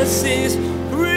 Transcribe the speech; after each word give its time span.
This 0.00 0.24
is 0.24 0.56
real. 0.56 1.10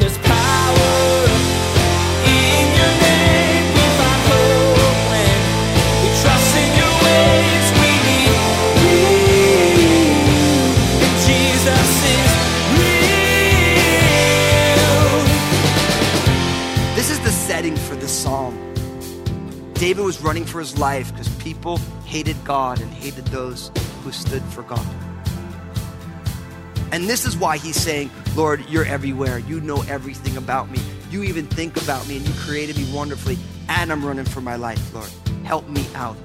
This 0.00 0.16
power 0.24 0.94
in 2.24 2.64
your 2.80 2.94
name, 3.04 3.66
if 3.84 3.96
I 4.00 4.14
told 4.26 4.78
you. 5.12 5.36
We 6.00 6.08
trusting 6.22 6.72
you 6.80 6.90
is 7.60 7.68
meaning. 7.82 8.32
We. 8.80 8.96
It 11.04 11.14
Jesus 11.28 11.88
is 12.16 12.30
real. 12.80 13.76
This 16.96 17.08
is 17.10 17.20
the 17.20 17.30
setting 17.30 17.76
for 17.76 17.96
the 17.96 18.08
psalm. 18.08 18.54
David 19.74 20.06
was 20.06 20.22
running 20.22 20.46
for 20.46 20.58
his 20.58 20.78
life 20.78 21.12
because 21.12 21.28
people 21.36 21.76
hated 22.06 22.42
God 22.44 22.80
and 22.80 22.90
hated 22.90 23.26
those 23.26 23.70
who 24.02 24.10
stood 24.10 24.42
for 24.44 24.62
God. 24.62 25.05
And 26.92 27.04
this 27.04 27.24
is 27.24 27.36
why 27.36 27.58
he's 27.58 27.76
saying, 27.76 28.10
Lord, 28.34 28.64
you're 28.68 28.84
everywhere. 28.84 29.38
You 29.38 29.60
know 29.60 29.82
everything 29.88 30.36
about 30.36 30.70
me. 30.70 30.80
You 31.10 31.22
even 31.22 31.46
think 31.46 31.80
about 31.82 32.06
me 32.08 32.16
and 32.18 32.26
you 32.26 32.34
created 32.34 32.76
me 32.76 32.90
wonderfully. 32.92 33.38
And 33.68 33.90
I'm 33.90 34.04
running 34.04 34.24
for 34.24 34.40
my 34.40 34.56
life, 34.56 34.94
Lord. 34.94 35.10
Help 35.44 35.68
me 35.68 35.86
out. 35.94 36.16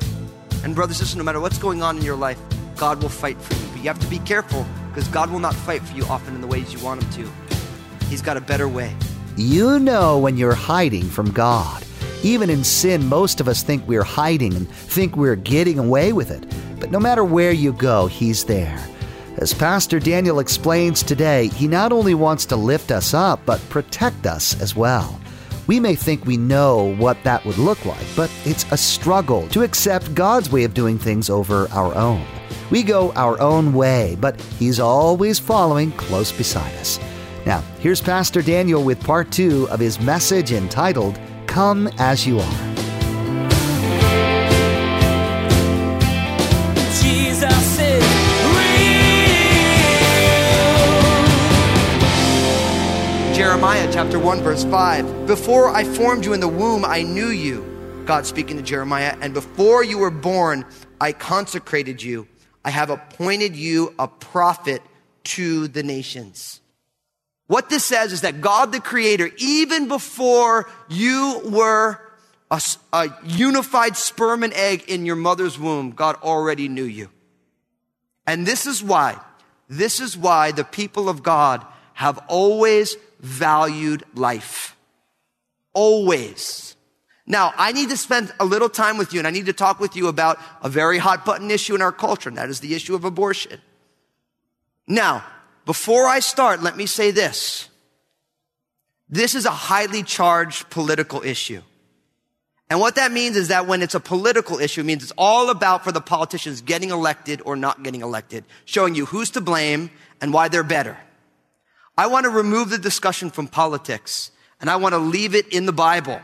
And, 0.63 0.75
brothers 0.75 0.97
sisters, 0.97 1.15
no 1.15 1.23
matter 1.23 1.39
what's 1.39 1.57
going 1.57 1.81
on 1.81 1.97
in 1.97 2.03
your 2.03 2.15
life, 2.15 2.39
God 2.75 3.01
will 3.01 3.09
fight 3.09 3.41
for 3.41 3.53
you. 3.53 3.69
But 3.71 3.77
you 3.77 3.87
have 3.87 3.99
to 3.99 4.07
be 4.07 4.19
careful 4.19 4.65
because 4.89 5.07
God 5.07 5.31
will 5.31 5.39
not 5.39 5.55
fight 5.55 5.81
for 5.81 5.95
you 5.95 6.03
often 6.05 6.35
in 6.35 6.41
the 6.41 6.47
ways 6.47 6.73
you 6.73 6.79
want 6.79 7.03
Him 7.03 7.25
to. 7.25 7.55
He's 8.05 8.21
got 8.21 8.37
a 8.37 8.41
better 8.41 8.67
way. 8.67 8.95
You 9.37 9.79
know 9.79 10.19
when 10.19 10.37
you're 10.37 10.53
hiding 10.53 11.05
from 11.05 11.31
God. 11.31 11.83
Even 12.23 12.49
in 12.49 12.63
sin, 12.63 13.07
most 13.07 13.39
of 13.39 13.47
us 13.47 13.63
think 13.63 13.87
we're 13.87 14.03
hiding 14.03 14.53
and 14.53 14.69
think 14.69 15.15
we're 15.15 15.35
getting 15.35 15.79
away 15.79 16.13
with 16.13 16.29
it. 16.29 16.45
But 16.79 16.91
no 16.91 16.99
matter 16.99 17.23
where 17.23 17.51
you 17.51 17.73
go, 17.73 18.07
He's 18.07 18.45
there. 18.45 18.83
As 19.41 19.55
Pastor 19.55 19.99
Daniel 19.99 20.37
explains 20.37 21.01
today, 21.01 21.47
he 21.47 21.67
not 21.67 21.91
only 21.91 22.13
wants 22.13 22.45
to 22.45 22.55
lift 22.55 22.91
us 22.91 23.15
up, 23.15 23.43
but 23.43 23.59
protect 23.69 24.27
us 24.27 24.61
as 24.61 24.75
well. 24.75 25.19
We 25.65 25.79
may 25.79 25.95
think 25.95 26.25
we 26.25 26.37
know 26.37 26.93
what 26.97 27.17
that 27.23 27.43
would 27.43 27.57
look 27.57 27.83
like, 27.83 28.05
but 28.15 28.31
it's 28.45 28.71
a 28.71 28.77
struggle 28.77 29.47
to 29.47 29.63
accept 29.63 30.13
God's 30.13 30.51
way 30.51 30.63
of 30.63 30.75
doing 30.75 30.99
things 30.99 31.27
over 31.31 31.67
our 31.71 31.95
own. 31.95 32.23
We 32.69 32.83
go 32.83 33.13
our 33.13 33.41
own 33.41 33.73
way, 33.73 34.15
but 34.21 34.39
He's 34.59 34.79
always 34.79 35.39
following 35.39 35.91
close 35.93 36.31
beside 36.31 36.75
us. 36.75 36.99
Now, 37.43 37.61
here's 37.79 37.99
Pastor 37.99 38.43
Daniel 38.43 38.83
with 38.83 39.03
part 39.03 39.31
two 39.31 39.67
of 39.71 39.79
his 39.79 39.99
message 39.99 40.51
entitled, 40.51 41.19
Come 41.47 41.89
As 41.97 42.27
You 42.27 42.39
Are. 42.41 42.70
Jeremiah 53.71 53.93
chapter 53.93 54.19
1, 54.19 54.41
verse 54.41 54.65
5. 54.65 55.27
Before 55.27 55.69
I 55.69 55.85
formed 55.85 56.25
you 56.25 56.33
in 56.33 56.41
the 56.41 56.47
womb, 56.49 56.83
I 56.83 57.03
knew 57.03 57.29
you. 57.29 58.03
God 58.05 58.25
speaking 58.25 58.57
to 58.57 58.61
Jeremiah. 58.61 59.15
And 59.21 59.33
before 59.33 59.81
you 59.81 59.97
were 59.97 60.11
born, 60.11 60.65
I 60.99 61.13
consecrated 61.13 62.03
you. 62.03 62.27
I 62.65 62.69
have 62.69 62.89
appointed 62.89 63.55
you 63.55 63.95
a 63.97 64.09
prophet 64.09 64.81
to 65.23 65.69
the 65.69 65.83
nations. 65.83 66.59
What 67.47 67.69
this 67.69 67.85
says 67.85 68.11
is 68.11 68.21
that 68.21 68.41
God 68.41 68.73
the 68.73 68.81
Creator, 68.81 69.31
even 69.37 69.87
before 69.87 70.69
you 70.89 71.41
were 71.45 71.97
a 72.91 73.09
unified 73.23 73.95
sperm 73.95 74.43
and 74.43 74.53
egg 74.53 74.83
in 74.89 75.05
your 75.05 75.15
mother's 75.15 75.57
womb, 75.57 75.91
God 75.91 76.17
already 76.17 76.67
knew 76.67 76.83
you. 76.83 77.09
And 78.27 78.45
this 78.45 78.65
is 78.65 78.83
why, 78.83 79.17
this 79.69 80.01
is 80.01 80.17
why 80.17 80.51
the 80.51 80.65
people 80.65 81.07
of 81.07 81.23
God 81.23 81.65
have 81.93 82.17
always 82.27 82.97
valued 83.21 84.03
life. 84.13 84.75
Always. 85.73 86.75
Now, 87.25 87.53
I 87.55 87.71
need 87.71 87.89
to 87.89 87.97
spend 87.97 88.33
a 88.39 88.45
little 88.45 88.67
time 88.67 88.97
with 88.97 89.13
you 89.13 89.19
and 89.19 89.27
I 89.27 89.31
need 89.31 89.45
to 89.45 89.53
talk 89.53 89.79
with 89.79 89.95
you 89.95 90.07
about 90.07 90.37
a 90.61 90.69
very 90.69 90.97
hot 90.97 91.23
button 91.23 91.49
issue 91.49 91.75
in 91.75 91.81
our 91.81 91.91
culture, 91.91 92.27
and 92.27 92.37
that 92.37 92.49
is 92.49 92.59
the 92.59 92.75
issue 92.75 92.95
of 92.95 93.05
abortion. 93.05 93.61
Now, 94.87 95.23
before 95.65 96.07
I 96.07 96.19
start, 96.19 96.61
let 96.61 96.75
me 96.75 96.85
say 96.85 97.11
this. 97.11 97.69
This 99.07 99.35
is 99.35 99.45
a 99.45 99.51
highly 99.51 100.03
charged 100.03 100.69
political 100.69 101.21
issue. 101.21 101.61
And 102.69 102.79
what 102.79 102.95
that 102.95 103.11
means 103.11 103.35
is 103.35 103.49
that 103.49 103.67
when 103.67 103.81
it's 103.81 103.95
a 103.95 103.99
political 103.99 104.57
issue, 104.57 104.79
it 104.81 104.85
means 104.85 105.03
it's 105.03 105.11
all 105.17 105.49
about 105.49 105.83
for 105.83 105.91
the 105.91 105.99
politicians 105.99 106.61
getting 106.61 106.89
elected 106.89 107.41
or 107.45 107.57
not 107.57 107.83
getting 107.83 108.01
elected, 108.01 108.45
showing 108.63 108.95
you 108.95 109.05
who's 109.05 109.29
to 109.31 109.41
blame 109.41 109.91
and 110.21 110.33
why 110.33 110.47
they're 110.47 110.63
better. 110.63 110.97
I 112.01 112.07
want 112.07 112.23
to 112.23 112.31
remove 112.31 112.71
the 112.71 112.79
discussion 112.79 113.29
from 113.29 113.47
politics 113.47 114.31
and 114.59 114.71
I 114.71 114.77
want 114.77 114.93
to 114.93 114.97
leave 114.97 115.35
it 115.35 115.47
in 115.49 115.67
the 115.67 115.71
Bible. 115.71 116.19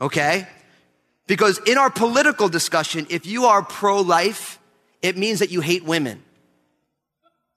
Okay? 0.00 0.46
Because 1.26 1.58
in 1.66 1.76
our 1.76 1.90
political 1.90 2.48
discussion, 2.48 3.08
if 3.10 3.26
you 3.26 3.46
are 3.46 3.60
pro-life, 3.60 4.60
it 5.02 5.18
means 5.18 5.40
that 5.40 5.50
you 5.50 5.60
hate 5.60 5.84
women. 5.84 6.22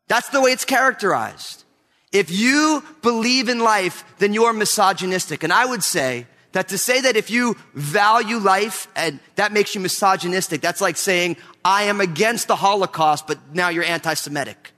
That's 0.07 0.29
the 0.29 0.41
way 0.41 0.49
it's 0.49 0.65
characterized. 0.65 1.63
If 2.11 2.31
you 2.31 2.83
believe 3.03 3.49
in 3.49 3.59
life, 3.59 4.03
then 4.17 4.33
you're 4.33 4.51
misogynistic. 4.51 5.43
And 5.43 5.53
I 5.53 5.67
would 5.67 5.83
say 5.83 6.25
that 6.53 6.69
to 6.69 6.79
say 6.79 7.01
that 7.01 7.15
if 7.15 7.29
you 7.29 7.55
value 7.75 8.37
life 8.37 8.87
and 8.95 9.19
that 9.35 9.53
makes 9.53 9.75
you 9.75 9.81
misogynistic, 9.81 10.61
that's 10.61 10.81
like 10.81 10.97
saying, 10.97 11.37
I 11.63 11.83
am 11.83 12.01
against 12.01 12.47
the 12.47 12.55
Holocaust, 12.55 13.27
but 13.27 13.37
now 13.53 13.69
you're 13.69 13.83
anti-Semitic. 13.83 14.72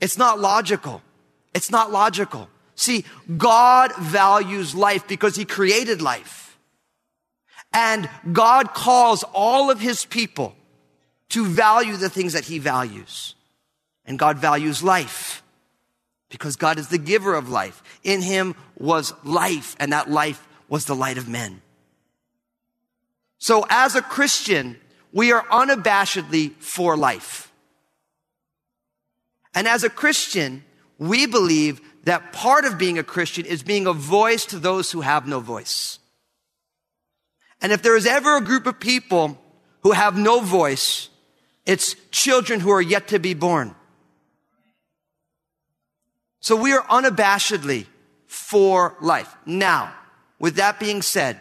It's 0.00 0.18
not 0.18 0.38
logical. 0.38 1.02
It's 1.54 1.70
not 1.70 1.90
logical. 1.90 2.48
See, 2.74 3.04
God 3.36 3.94
values 3.96 4.74
life 4.74 5.08
because 5.08 5.36
he 5.36 5.44
created 5.44 6.02
life. 6.02 6.58
And 7.72 8.08
God 8.32 8.74
calls 8.74 9.24
all 9.34 9.70
of 9.70 9.80
his 9.80 10.04
people 10.04 10.54
to 11.30 11.46
value 11.46 11.96
the 11.96 12.10
things 12.10 12.34
that 12.34 12.44
he 12.44 12.58
values. 12.58 13.34
And 14.04 14.18
God 14.18 14.38
values 14.38 14.82
life 14.82 15.42
because 16.28 16.56
God 16.56 16.78
is 16.78 16.88
the 16.88 16.98
giver 16.98 17.34
of 17.34 17.48
life. 17.48 17.82
In 18.04 18.22
him 18.22 18.54
was 18.78 19.14
life, 19.24 19.74
and 19.80 19.92
that 19.92 20.10
life 20.10 20.46
was 20.68 20.84
the 20.84 20.94
light 20.94 21.18
of 21.18 21.28
men. 21.28 21.62
So 23.38 23.66
as 23.68 23.94
a 23.94 24.02
Christian, 24.02 24.76
we 25.12 25.32
are 25.32 25.44
unabashedly 25.44 26.52
for 26.58 26.96
life. 26.96 27.45
And 29.56 29.66
as 29.66 29.82
a 29.82 29.90
Christian, 29.90 30.62
we 30.98 31.26
believe 31.26 31.80
that 32.04 32.32
part 32.34 32.66
of 32.66 32.78
being 32.78 32.98
a 32.98 33.02
Christian 33.02 33.46
is 33.46 33.62
being 33.62 33.86
a 33.86 33.92
voice 33.94 34.44
to 34.46 34.58
those 34.58 34.92
who 34.92 35.00
have 35.00 35.26
no 35.26 35.40
voice. 35.40 35.98
And 37.62 37.72
if 37.72 37.80
there 37.82 37.96
is 37.96 38.06
ever 38.06 38.36
a 38.36 38.42
group 38.42 38.66
of 38.66 38.78
people 38.78 39.38
who 39.80 39.92
have 39.92 40.16
no 40.16 40.40
voice, 40.40 41.08
it's 41.64 41.96
children 42.10 42.60
who 42.60 42.70
are 42.70 42.82
yet 42.82 43.08
to 43.08 43.18
be 43.18 43.32
born. 43.32 43.74
So 46.40 46.54
we 46.54 46.74
are 46.74 46.82
unabashedly 46.82 47.86
for 48.26 48.94
life. 49.00 49.34
Now, 49.46 49.92
with 50.38 50.56
that 50.56 50.78
being 50.78 51.00
said, 51.00 51.40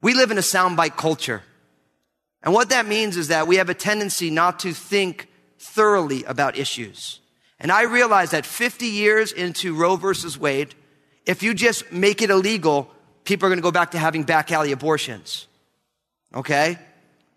we 0.00 0.14
live 0.14 0.30
in 0.30 0.38
a 0.38 0.42
soundbite 0.42 0.96
culture. 0.96 1.42
And 2.42 2.54
what 2.54 2.70
that 2.70 2.86
means 2.86 3.18
is 3.18 3.28
that 3.28 3.46
we 3.46 3.56
have 3.56 3.68
a 3.68 3.74
tendency 3.74 4.30
not 4.30 4.60
to 4.60 4.72
think 4.72 5.28
thoroughly 5.64 6.24
about 6.24 6.56
issues. 6.58 7.20
And 7.58 7.72
I 7.72 7.82
realize 7.82 8.30
that 8.32 8.44
50 8.44 8.86
years 8.86 9.32
into 9.32 9.74
Roe 9.74 9.96
versus 9.96 10.38
Wade, 10.38 10.74
if 11.24 11.42
you 11.42 11.54
just 11.54 11.90
make 11.90 12.20
it 12.20 12.30
illegal, 12.30 12.90
people 13.24 13.46
are 13.46 13.50
going 13.50 13.58
to 13.58 13.62
go 13.62 13.72
back 13.72 13.92
to 13.92 13.98
having 13.98 14.24
back 14.24 14.52
alley 14.52 14.72
abortions. 14.72 15.46
Okay? 16.34 16.78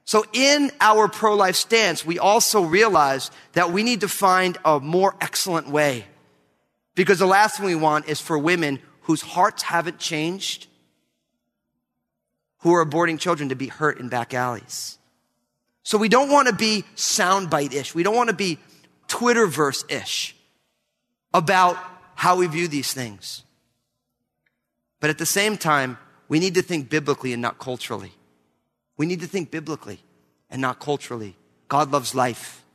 So 0.04 0.26
in 0.34 0.72
our 0.82 1.08
pro-life 1.08 1.56
stance, 1.56 2.06
we 2.06 2.20
also 2.20 2.62
realize 2.63 3.31
that 3.54 3.72
we 3.72 3.84
need 3.84 4.01
to 4.01 4.07
find 4.07 4.57
a 4.66 4.80
more 4.80 5.16
excellent 5.22 5.69
way. 5.69 6.06
Because 6.96 7.19
the 7.19 7.28
last 7.28 7.57
thing 7.57 7.66
we 7.66 7.75
want 7.75 8.07
is 8.07 8.19
for 8.19 8.38
women 8.38 8.80
whose 9.01 9.22
hearts 9.22 9.63
haven't 9.63 10.00
changed, 10.00 10.68
who 12.60 12.74
are 12.74 12.86
aborting 12.86 13.19
children 13.19 13.50
to 13.50 13.56
be 13.56 13.68
hurt 13.68 14.00
in 14.00 14.10
back 14.10 14.34
alleys. 14.34 14.97
So 15.88 15.98
we 15.98 16.10
don't 16.10 16.30
want 16.30 16.50
to 16.50 16.54
be 16.54 16.84
soundbite-ish. 16.98 17.95
We 17.95 18.04
don't 18.04 18.13
want 18.13 18.30
to 18.30 18.36
be 18.36 18.57
Twitterverse-ish 19.07 20.36
about 21.34 21.78
how 22.13 22.36
we 22.36 22.48
view 22.48 22.68
these 22.68 22.92
things. 22.92 23.45
But 25.00 25.12
at 25.12 25.18
the 25.18 25.25
same 25.25 25.56
time, 25.56 25.98
we 26.28 26.39
need 26.39 26.56
to 26.56 26.62
think 26.62 26.89
biblically 26.89 27.31
and 27.31 27.42
not 27.42 27.57
culturally. 27.57 28.12
We 28.98 29.06
need 29.06 29.22
to 29.22 29.28
think 29.28 29.50
biblically 29.50 30.01
and 30.50 30.62
not 30.62 30.81
culturally. 30.81 31.38
God 31.69 31.89
loves 31.89 32.13
life. 32.13 32.66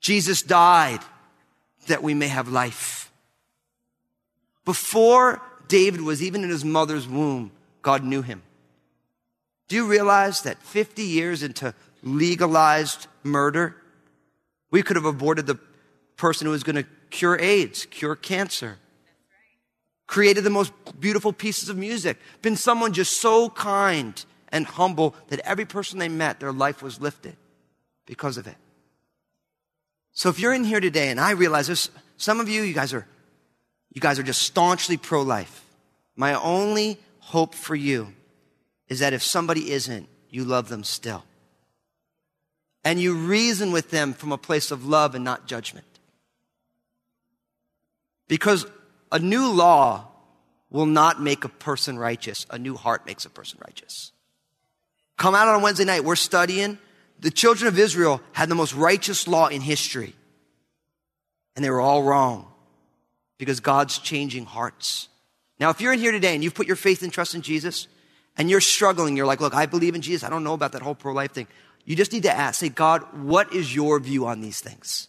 Jesus 0.00 0.42
died 0.42 1.02
that 1.86 2.02
we 2.02 2.12
may 2.12 2.26
have 2.26 2.48
life. 2.48 3.12
Before 4.64 5.40
David 5.68 6.00
was 6.00 6.24
even 6.24 6.42
in 6.42 6.50
his 6.50 6.64
mother's 6.64 7.06
womb, 7.06 7.52
God 7.82 8.02
knew 8.02 8.22
him. 8.22 8.42
Do 9.68 9.76
you 9.76 9.86
realize 9.86 10.42
that 10.42 10.60
50 10.64 11.04
years 11.04 11.44
into 11.44 11.72
legalized 12.02 13.06
murder, 13.22 13.76
We 14.70 14.82
could 14.82 14.96
have 14.96 15.04
aborted 15.04 15.46
the 15.46 15.58
person 16.16 16.46
who 16.46 16.52
was 16.52 16.62
going 16.62 16.76
to 16.76 16.86
cure 17.10 17.38
AIDS, 17.38 17.86
cure 17.86 18.14
cancer. 18.16 18.78
Created 20.06 20.44
the 20.44 20.50
most 20.50 20.72
beautiful 20.98 21.32
pieces 21.32 21.68
of 21.68 21.76
music. 21.76 22.18
Been 22.42 22.56
someone 22.56 22.92
just 22.92 23.20
so 23.20 23.50
kind 23.50 24.24
and 24.48 24.66
humble 24.66 25.14
that 25.28 25.40
every 25.40 25.64
person 25.64 25.98
they 25.98 26.08
met, 26.08 26.40
their 26.40 26.52
life 26.52 26.82
was 26.82 27.00
lifted 27.00 27.36
because 28.06 28.36
of 28.36 28.46
it. 28.46 28.56
So 30.12 30.28
if 30.28 30.40
you're 30.40 30.54
in 30.54 30.64
here 30.64 30.80
today, 30.80 31.08
and 31.08 31.20
I 31.20 31.30
realize 31.30 31.66
there's 31.66 31.90
some 32.16 32.40
of 32.40 32.48
you, 32.48 32.62
you 32.62 32.74
guys 32.74 32.92
are, 32.92 33.06
you 33.92 34.00
guys 34.00 34.18
are 34.18 34.24
just 34.24 34.42
staunchly 34.42 34.96
pro-life. 34.96 35.64
My 36.16 36.34
only 36.34 36.98
hope 37.20 37.54
for 37.54 37.76
you 37.76 38.12
is 38.88 38.98
that 38.98 39.12
if 39.12 39.22
somebody 39.22 39.70
isn't, 39.70 40.08
you 40.28 40.44
love 40.44 40.68
them 40.68 40.82
still. 40.82 41.24
And 42.84 43.00
you 43.00 43.14
reason 43.14 43.72
with 43.72 43.90
them 43.90 44.12
from 44.12 44.32
a 44.32 44.38
place 44.38 44.70
of 44.70 44.86
love 44.86 45.14
and 45.14 45.24
not 45.24 45.46
judgment. 45.46 45.86
Because 48.28 48.64
a 49.12 49.18
new 49.18 49.50
law 49.52 50.06
will 50.70 50.86
not 50.86 51.20
make 51.20 51.44
a 51.44 51.48
person 51.48 51.98
righteous. 51.98 52.46
A 52.50 52.58
new 52.58 52.76
heart 52.76 53.04
makes 53.04 53.24
a 53.24 53.30
person 53.30 53.58
righteous. 53.66 54.12
Come 55.18 55.34
out 55.34 55.48
on 55.48 55.62
Wednesday 55.62 55.84
night. 55.84 56.04
We're 56.04 56.16
studying. 56.16 56.78
The 57.18 57.30
children 57.30 57.68
of 57.68 57.78
Israel 57.78 58.22
had 58.32 58.48
the 58.48 58.54
most 58.54 58.74
righteous 58.74 59.28
law 59.28 59.48
in 59.48 59.60
history. 59.60 60.14
And 61.56 61.64
they 61.64 61.70
were 61.70 61.80
all 61.80 62.02
wrong 62.02 62.46
because 63.36 63.60
God's 63.60 63.98
changing 63.98 64.46
hearts. 64.46 65.08
Now, 65.58 65.70
if 65.70 65.80
you're 65.80 65.92
in 65.92 65.98
here 65.98 66.12
today 66.12 66.34
and 66.34 66.42
you've 66.42 66.54
put 66.54 66.66
your 66.66 66.76
faith 66.76 67.02
and 67.02 67.12
trust 67.12 67.34
in 67.34 67.42
Jesus 67.42 67.88
and 68.38 68.48
you're 68.48 68.60
struggling, 68.60 69.16
you're 69.16 69.26
like, 69.26 69.40
look, 69.40 69.54
I 69.54 69.66
believe 69.66 69.94
in 69.94 70.00
Jesus. 70.00 70.22
I 70.24 70.30
don't 70.30 70.44
know 70.44 70.54
about 70.54 70.72
that 70.72 70.82
whole 70.82 70.94
pro 70.94 71.12
life 71.12 71.32
thing. 71.32 71.48
You 71.84 71.96
just 71.96 72.12
need 72.12 72.22
to 72.24 72.32
ask, 72.32 72.60
say, 72.60 72.68
God, 72.68 73.02
what 73.24 73.52
is 73.52 73.74
your 73.74 73.98
view 73.98 74.26
on 74.26 74.40
these 74.40 74.60
things? 74.60 75.08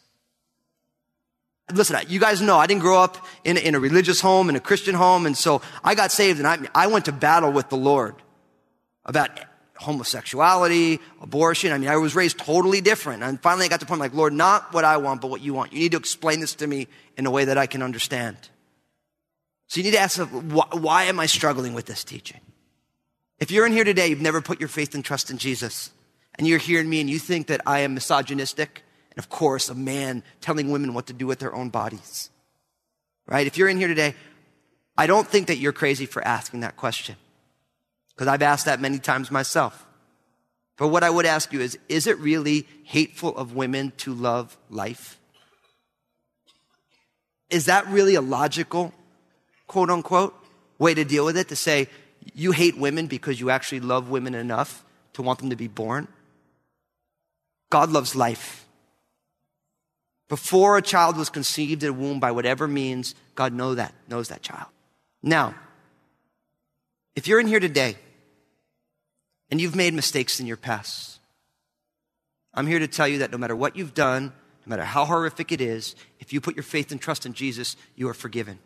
Listen, 1.73 1.97
you 2.07 2.19
guys 2.19 2.41
know 2.41 2.57
I 2.57 2.67
didn't 2.67 2.81
grow 2.81 3.01
up 3.01 3.25
in, 3.43 3.57
in 3.57 3.75
a 3.75 3.79
religious 3.79 4.19
home, 4.19 4.49
in 4.49 4.55
a 4.55 4.59
Christian 4.59 4.95
home, 4.95 5.25
and 5.25 5.37
so 5.37 5.61
I 5.83 5.95
got 5.95 6.11
saved 6.11 6.39
and 6.39 6.47
I, 6.47 6.57
I 6.75 6.87
went 6.87 7.05
to 7.05 7.11
battle 7.11 7.51
with 7.51 7.69
the 7.69 7.77
Lord 7.77 8.15
about 9.05 9.29
homosexuality, 9.81 10.99
abortion. 11.21 11.71
I 11.71 11.77
mean, 11.77 11.89
I 11.89 11.97
was 11.97 12.15
raised 12.15 12.37
totally 12.37 12.81
different. 12.81 13.23
And 13.23 13.41
finally 13.41 13.65
I 13.65 13.69
got 13.69 13.79
to 13.79 13.85
the 13.85 13.89
point 13.89 13.99
like, 13.99 14.13
Lord, 14.13 14.31
not 14.31 14.73
what 14.73 14.83
I 14.83 14.97
want, 14.97 15.21
but 15.21 15.29
what 15.29 15.41
you 15.41 15.53
want. 15.53 15.73
You 15.73 15.79
need 15.79 15.91
to 15.93 15.97
explain 15.97 16.39
this 16.39 16.53
to 16.55 16.67
me 16.67 16.87
in 17.17 17.25
a 17.25 17.31
way 17.31 17.45
that 17.45 17.57
I 17.57 17.65
can 17.65 17.81
understand. 17.81 18.37
So 19.67 19.79
you 19.79 19.83
need 19.85 19.91
to 19.91 19.99
ask, 19.99 20.19
why, 20.19 20.67
why 20.71 21.03
am 21.05 21.19
I 21.19 21.25
struggling 21.25 21.73
with 21.73 21.85
this 21.85 22.03
teaching? 22.03 22.41
If 23.39 23.49
you're 23.49 23.65
in 23.65 23.71
here 23.71 23.83
today, 23.83 24.07
you've 24.07 24.21
never 24.21 24.39
put 24.41 24.59
your 24.59 24.69
faith 24.69 24.93
and 24.93 25.03
trust 25.03 25.31
in 25.31 25.39
Jesus, 25.39 25.89
and 26.37 26.47
you're 26.47 26.59
hearing 26.59 26.89
me 26.89 27.01
and 27.01 27.09
you 27.09 27.19
think 27.19 27.47
that 27.47 27.61
I 27.65 27.79
am 27.79 27.93
misogynistic, 27.93 28.83
and 29.11 29.19
of 29.19 29.29
course, 29.29 29.69
a 29.69 29.75
man 29.75 30.23
telling 30.39 30.71
women 30.71 30.93
what 30.93 31.07
to 31.07 31.13
do 31.13 31.27
with 31.27 31.39
their 31.39 31.53
own 31.53 31.69
bodies, 31.69 32.29
right? 33.27 33.45
If 33.45 33.57
you're 33.57 33.69
in 33.69 33.77
here 33.77 33.87
today, 33.87 34.15
I 34.97 35.07
don't 35.07 35.27
think 35.27 35.47
that 35.47 35.57
you're 35.57 35.73
crazy 35.73 36.05
for 36.05 36.25
asking 36.25 36.61
that 36.61 36.77
question. 36.77 37.15
Because 38.09 38.27
I've 38.27 38.41
asked 38.41 38.65
that 38.65 38.79
many 38.79 38.99
times 38.99 39.31
myself. 39.31 39.85
But 40.77 40.89
what 40.89 41.03
I 41.03 41.09
would 41.09 41.25
ask 41.25 41.51
you 41.53 41.61
is, 41.61 41.77
is 41.89 42.07
it 42.07 42.17
really 42.19 42.67
hateful 42.83 43.35
of 43.35 43.55
women 43.55 43.93
to 43.97 44.13
love 44.13 44.57
life? 44.69 45.19
Is 47.49 47.65
that 47.65 47.87
really 47.87 48.15
a 48.15 48.21
logical, 48.21 48.93
quote 49.67 49.89
unquote, 49.89 50.33
way 50.79 50.93
to 50.93 51.03
deal 51.03 51.25
with 51.25 51.37
it? 51.37 51.49
To 51.49 51.55
say, 51.55 51.87
you 52.33 52.51
hate 52.51 52.77
women 52.77 53.07
because 53.07 53.39
you 53.39 53.49
actually 53.49 53.81
love 53.81 54.09
women 54.09 54.35
enough 54.35 54.83
to 55.13 55.21
want 55.21 55.39
them 55.39 55.49
to 55.49 55.55
be 55.55 55.67
born? 55.67 56.07
God 57.71 57.89
loves 57.89 58.15
life. 58.15 58.67
Before 60.29 60.77
a 60.77 60.81
child 60.81 61.17
was 61.17 61.29
conceived 61.29 61.81
in 61.83 61.89
a 61.89 61.93
womb 61.93 62.19
by 62.19 62.31
whatever 62.31 62.67
means, 62.67 63.15
God 63.33 63.53
know 63.53 63.73
that, 63.75 63.93
knows 64.07 64.27
that 64.29 64.43
child. 64.43 64.67
Now, 65.23 65.55
if 67.15 67.27
you're 67.27 67.39
in 67.39 67.47
here 67.47 67.59
today 67.59 67.97
and 69.49 69.59
you've 69.59 69.75
made 69.75 69.93
mistakes 69.93 70.39
in 70.39 70.45
your 70.45 70.57
past, 70.57 71.19
I'm 72.53 72.67
here 72.67 72.79
to 72.79 72.87
tell 72.87 73.07
you 73.07 73.19
that 73.19 73.31
no 73.31 73.37
matter 73.37 73.55
what 73.55 73.75
you've 73.75 73.93
done, 73.93 74.33
no 74.65 74.69
matter 74.69 74.83
how 74.83 75.05
horrific 75.05 75.51
it 75.51 75.59
is, 75.59 75.95
if 76.19 76.31
you 76.31 76.39
put 76.39 76.55
your 76.55 76.63
faith 76.63 76.91
and 76.91 77.01
trust 77.01 77.25
in 77.25 77.33
Jesus, 77.33 77.75
you 77.95 78.07
are 78.07 78.13
forgiven. 78.13 78.59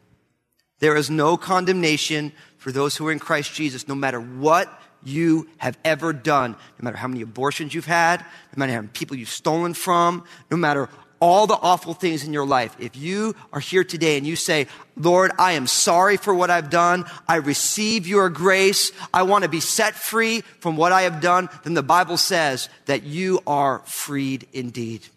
There 0.80 0.96
is 0.96 1.10
no 1.10 1.38
condemnation 1.38 2.34
for 2.58 2.72
those 2.72 2.96
who 2.96 3.08
are 3.08 3.12
in 3.12 3.20
Christ 3.20 3.54
Jesus, 3.54 3.88
no 3.88 3.96
matter 3.96 4.20
what 4.20 4.82
you 5.04 5.48
have 5.58 5.78
ever 5.86 6.12
done, 6.12 6.52
no 6.52 6.84
matter 6.84 6.98
how 6.98 7.08
many 7.08 7.22
abortions 7.22 7.74
you've 7.74 7.86
had, 7.86 8.22
no 8.22 8.58
matter 8.58 8.74
how 8.74 8.80
many 8.80 8.90
people 8.90 9.16
you've 9.16 9.30
stolen 9.30 9.74
from, 9.74 10.26
no 10.50 10.58
matter 10.58 10.90
all 11.22 11.48
the 11.48 11.56
awful 11.56 11.94
things 11.94 12.26
in 12.26 12.34
your 12.34 12.46
life, 12.46 12.76
if 12.78 12.96
you 12.98 13.36
are 13.54 13.60
here 13.60 13.84
today 13.84 14.18
and 14.18 14.28
you 14.28 14.36
say, 14.36 14.68
Lord, 14.98 15.32
I 15.40 15.54
am 15.54 15.66
sorry 15.66 16.18
for 16.18 16.36
what 16.36 16.50
I've 16.50 16.70
done. 16.70 17.06
I 17.28 17.36
receive 17.36 18.06
your 18.06 18.30
grace. 18.30 18.92
I 19.14 19.24
want 19.24 19.44
to 19.44 19.50
be 19.50 19.62
set 19.62 19.96
free 19.96 20.42
from 20.60 20.76
what 20.76 20.92
I 20.92 21.04
have 21.04 21.22
done, 21.22 21.50
then 21.64 21.74
the 21.74 21.84
Bible 21.84 22.18
says 22.18 22.68
that 22.86 23.04
you 23.04 23.42
are 23.48 23.80
freed 23.86 24.48
indeed. 24.52 25.08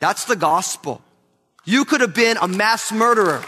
That's 0.00 0.24
the 0.24 0.36
gospel. 0.36 1.02
You 1.64 1.84
could 1.84 2.00
have 2.00 2.14
been 2.14 2.36
a 2.38 2.48
mass 2.48 2.90
murderer. 2.90 3.44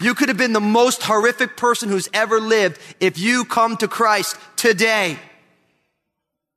You 0.00 0.14
could 0.14 0.28
have 0.28 0.38
been 0.38 0.52
the 0.52 0.60
most 0.60 1.02
horrific 1.02 1.56
person 1.56 1.88
who's 1.88 2.08
ever 2.14 2.40
lived 2.40 2.80
if 3.00 3.18
you 3.18 3.44
come 3.44 3.76
to 3.78 3.88
Christ 3.88 4.36
today 4.56 5.18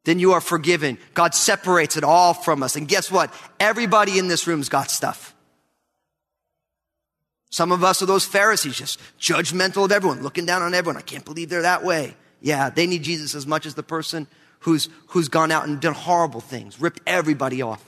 then 0.06 0.19
you 0.19 0.34
are 0.34 0.42
forgiven. 0.42 0.98
God 1.13 1.34
separates 1.34 1.95
it 1.98 2.04
all 2.04 2.34
from 2.34 2.62
us. 2.62 2.75
And 2.75 2.88
guess 2.88 3.12
what? 3.12 3.34
Everybody 3.60 4.19
in 4.19 4.28
this 4.28 4.48
room's 4.48 4.69
got 4.69 4.92
stuff. 4.92 5.34
Some 7.50 7.72
of 7.72 7.84
us 7.84 8.01
are 8.01 8.07
those 8.07 8.25
Pharisees, 8.25 8.75
just 8.75 9.00
judgmental 9.19 9.86
of 9.86 9.92
everyone, 9.92 10.24
looking 10.24 10.45
down 10.45 10.62
on 10.62 10.74
everyone. 10.74 10.98
I 10.98 11.01
can't 11.01 11.24
believe 11.24 11.50
they're 11.50 11.62
that 11.62 11.84
way. 11.84 12.16
Yeah, 12.42 12.69
they 12.69 12.88
need 12.88 13.04
Jesus 13.04 13.36
as 13.36 13.48
much 13.48 13.66
as 13.66 13.75
the 13.75 13.84
person 13.84 14.28
who's, 14.60 14.90
who's 15.07 15.30
gone 15.30 15.51
out 15.51 15.68
and 15.68 15.80
done 15.80 15.94
horrible 15.94 16.42
things, 16.42 16.81
ripped 16.81 17.01
everybody 17.06 17.62
off. 17.62 17.84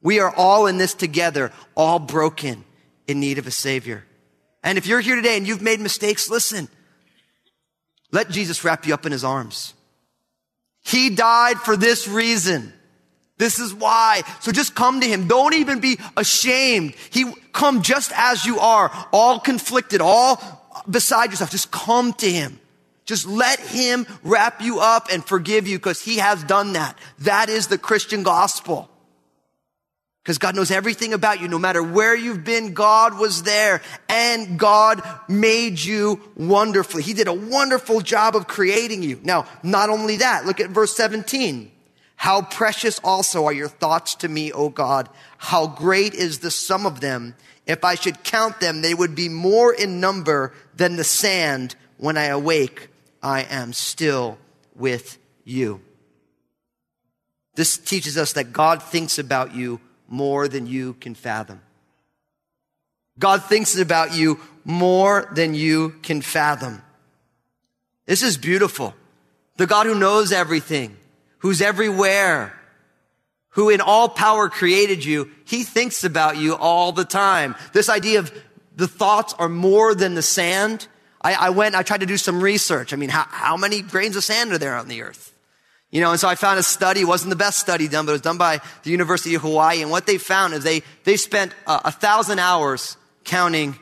We 0.00 0.20
are 0.20 0.34
all 0.34 0.66
in 0.66 0.78
this 0.78 0.94
together, 0.94 1.52
all 1.76 1.98
broken 1.98 2.64
in 3.06 3.20
need 3.20 3.38
of 3.38 3.46
a 3.46 3.50
savior. 3.50 4.04
And 4.62 4.78
if 4.78 4.86
you're 4.86 5.00
here 5.00 5.16
today 5.16 5.36
and 5.36 5.46
you've 5.46 5.62
made 5.62 5.80
mistakes, 5.80 6.30
listen, 6.30 6.68
let 8.12 8.30
Jesus 8.30 8.64
wrap 8.64 8.86
you 8.86 8.94
up 8.94 9.06
in 9.06 9.12
his 9.12 9.24
arms. 9.24 9.74
He 10.84 11.10
died 11.10 11.58
for 11.58 11.76
this 11.76 12.06
reason. 12.06 12.72
This 13.38 13.58
is 13.58 13.74
why. 13.74 14.22
So 14.40 14.52
just 14.52 14.74
come 14.74 15.00
to 15.00 15.06
him. 15.06 15.26
Don't 15.26 15.54
even 15.54 15.80
be 15.80 15.98
ashamed. 16.16 16.94
He 17.10 17.32
come 17.52 17.82
just 17.82 18.12
as 18.14 18.44
you 18.44 18.60
are, 18.60 18.90
all 19.12 19.40
conflicted, 19.40 20.00
all 20.00 20.40
beside 20.88 21.30
yourself. 21.30 21.50
Just 21.50 21.70
come 21.70 22.12
to 22.14 22.30
him. 22.30 22.60
Just 23.04 23.26
let 23.26 23.58
him 23.58 24.06
wrap 24.22 24.60
you 24.60 24.78
up 24.78 25.08
and 25.12 25.24
forgive 25.24 25.66
you 25.66 25.78
because 25.78 26.00
he 26.00 26.18
has 26.18 26.44
done 26.44 26.74
that. 26.74 26.96
That 27.20 27.48
is 27.48 27.66
the 27.66 27.78
Christian 27.78 28.22
gospel. 28.22 28.88
Because 30.22 30.38
God 30.38 30.54
knows 30.54 30.70
everything 30.70 31.12
about 31.12 31.40
you. 31.40 31.48
No 31.48 31.58
matter 31.58 31.82
where 31.82 32.14
you've 32.14 32.44
been, 32.44 32.74
God 32.74 33.18
was 33.18 33.42
there 33.42 33.82
and 34.08 34.56
God 34.56 35.02
made 35.28 35.80
you 35.80 36.20
wonderfully. 36.36 37.02
He 37.02 37.12
did 37.12 37.26
a 37.26 37.32
wonderful 37.32 38.00
job 38.00 38.36
of 38.36 38.46
creating 38.46 39.02
you. 39.02 39.18
Now, 39.24 39.46
not 39.64 39.90
only 39.90 40.18
that, 40.18 40.46
look 40.46 40.60
at 40.60 40.70
verse 40.70 40.94
17. 40.96 41.72
How 42.14 42.42
precious 42.42 43.00
also 43.02 43.46
are 43.46 43.52
your 43.52 43.68
thoughts 43.68 44.14
to 44.16 44.28
me, 44.28 44.52
O 44.52 44.68
God. 44.68 45.08
How 45.38 45.66
great 45.66 46.14
is 46.14 46.38
the 46.38 46.52
sum 46.52 46.86
of 46.86 47.00
them. 47.00 47.34
If 47.66 47.84
I 47.84 47.96
should 47.96 48.22
count 48.22 48.60
them, 48.60 48.80
they 48.80 48.94
would 48.94 49.16
be 49.16 49.28
more 49.28 49.74
in 49.74 49.98
number 49.98 50.52
than 50.76 50.94
the 50.94 51.04
sand. 51.04 51.74
When 51.96 52.16
I 52.16 52.26
awake, 52.26 52.90
I 53.24 53.42
am 53.42 53.72
still 53.72 54.38
with 54.76 55.18
you. 55.44 55.80
This 57.56 57.76
teaches 57.76 58.16
us 58.16 58.34
that 58.34 58.52
God 58.52 58.80
thinks 58.82 59.18
about 59.18 59.54
you 59.54 59.80
more 60.12 60.46
than 60.46 60.66
you 60.66 60.92
can 60.94 61.14
fathom. 61.14 61.62
God 63.18 63.42
thinks 63.44 63.78
about 63.78 64.14
you 64.14 64.38
more 64.62 65.26
than 65.34 65.54
you 65.54 65.94
can 66.02 66.20
fathom. 66.20 66.82
This 68.04 68.22
is 68.22 68.36
beautiful. 68.36 68.94
The 69.56 69.66
God 69.66 69.86
who 69.86 69.98
knows 69.98 70.30
everything, 70.30 70.98
who's 71.38 71.62
everywhere, 71.62 72.52
who 73.50 73.70
in 73.70 73.80
all 73.80 74.08
power 74.08 74.50
created 74.50 75.02
you, 75.02 75.30
he 75.46 75.62
thinks 75.62 76.04
about 76.04 76.36
you 76.36 76.56
all 76.56 76.92
the 76.92 77.06
time. 77.06 77.54
This 77.72 77.88
idea 77.88 78.18
of 78.18 78.32
the 78.76 78.88
thoughts 78.88 79.34
are 79.38 79.48
more 79.48 79.94
than 79.94 80.14
the 80.14 80.22
sand. 80.22 80.88
I, 81.22 81.34
I 81.34 81.50
went, 81.50 81.74
I 81.74 81.82
tried 81.82 82.00
to 82.00 82.06
do 82.06 82.18
some 82.18 82.42
research. 82.42 82.92
I 82.92 82.96
mean, 82.96 83.10
how, 83.10 83.24
how 83.28 83.56
many 83.56 83.80
grains 83.80 84.16
of 84.16 84.24
sand 84.24 84.52
are 84.52 84.58
there 84.58 84.76
on 84.76 84.88
the 84.88 85.02
earth? 85.02 85.32
You 85.92 86.00
know, 86.00 86.10
and 86.10 86.18
so 86.18 86.26
I 86.26 86.36
found 86.36 86.58
a 86.58 86.62
study, 86.62 87.02
it 87.02 87.06
wasn't 87.06 87.30
the 87.30 87.36
best 87.36 87.58
study 87.58 87.86
done, 87.86 88.06
but 88.06 88.12
it 88.12 88.14
was 88.14 88.22
done 88.22 88.38
by 88.38 88.60
the 88.82 88.90
University 88.90 89.34
of 89.34 89.42
Hawaii. 89.42 89.82
And 89.82 89.90
what 89.90 90.06
they 90.06 90.16
found 90.16 90.54
is 90.54 90.64
they, 90.64 90.82
they 91.04 91.18
spent 91.18 91.54
uh, 91.66 91.80
a 91.84 91.92
thousand 91.92 92.38
hours 92.38 92.96
counting 93.24 93.76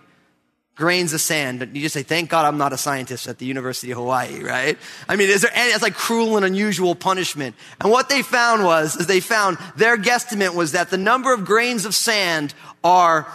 grains 0.74 1.12
of 1.12 1.20
sand. 1.20 1.62
And 1.62 1.76
you 1.76 1.82
just 1.82 1.94
say, 1.94 2.02
thank 2.02 2.28
God 2.28 2.46
I'm 2.46 2.58
not 2.58 2.72
a 2.72 2.76
scientist 2.76 3.28
at 3.28 3.38
the 3.38 3.46
University 3.46 3.92
of 3.92 3.98
Hawaii, 3.98 4.42
right? 4.42 4.76
I 5.08 5.14
mean, 5.14 5.30
is 5.30 5.42
there 5.42 5.52
any, 5.54 5.70
it's 5.70 5.82
like 5.82 5.94
cruel 5.94 6.36
and 6.36 6.44
unusual 6.44 6.96
punishment. 6.96 7.54
And 7.80 7.92
what 7.92 8.08
they 8.08 8.22
found 8.22 8.64
was, 8.64 8.96
is 8.96 9.06
they 9.06 9.20
found 9.20 9.58
their 9.76 9.96
guesstimate 9.96 10.54
was 10.54 10.72
that 10.72 10.90
the 10.90 10.98
number 10.98 11.32
of 11.32 11.44
grains 11.44 11.84
of 11.84 11.94
sand 11.94 12.54
are 12.82 13.32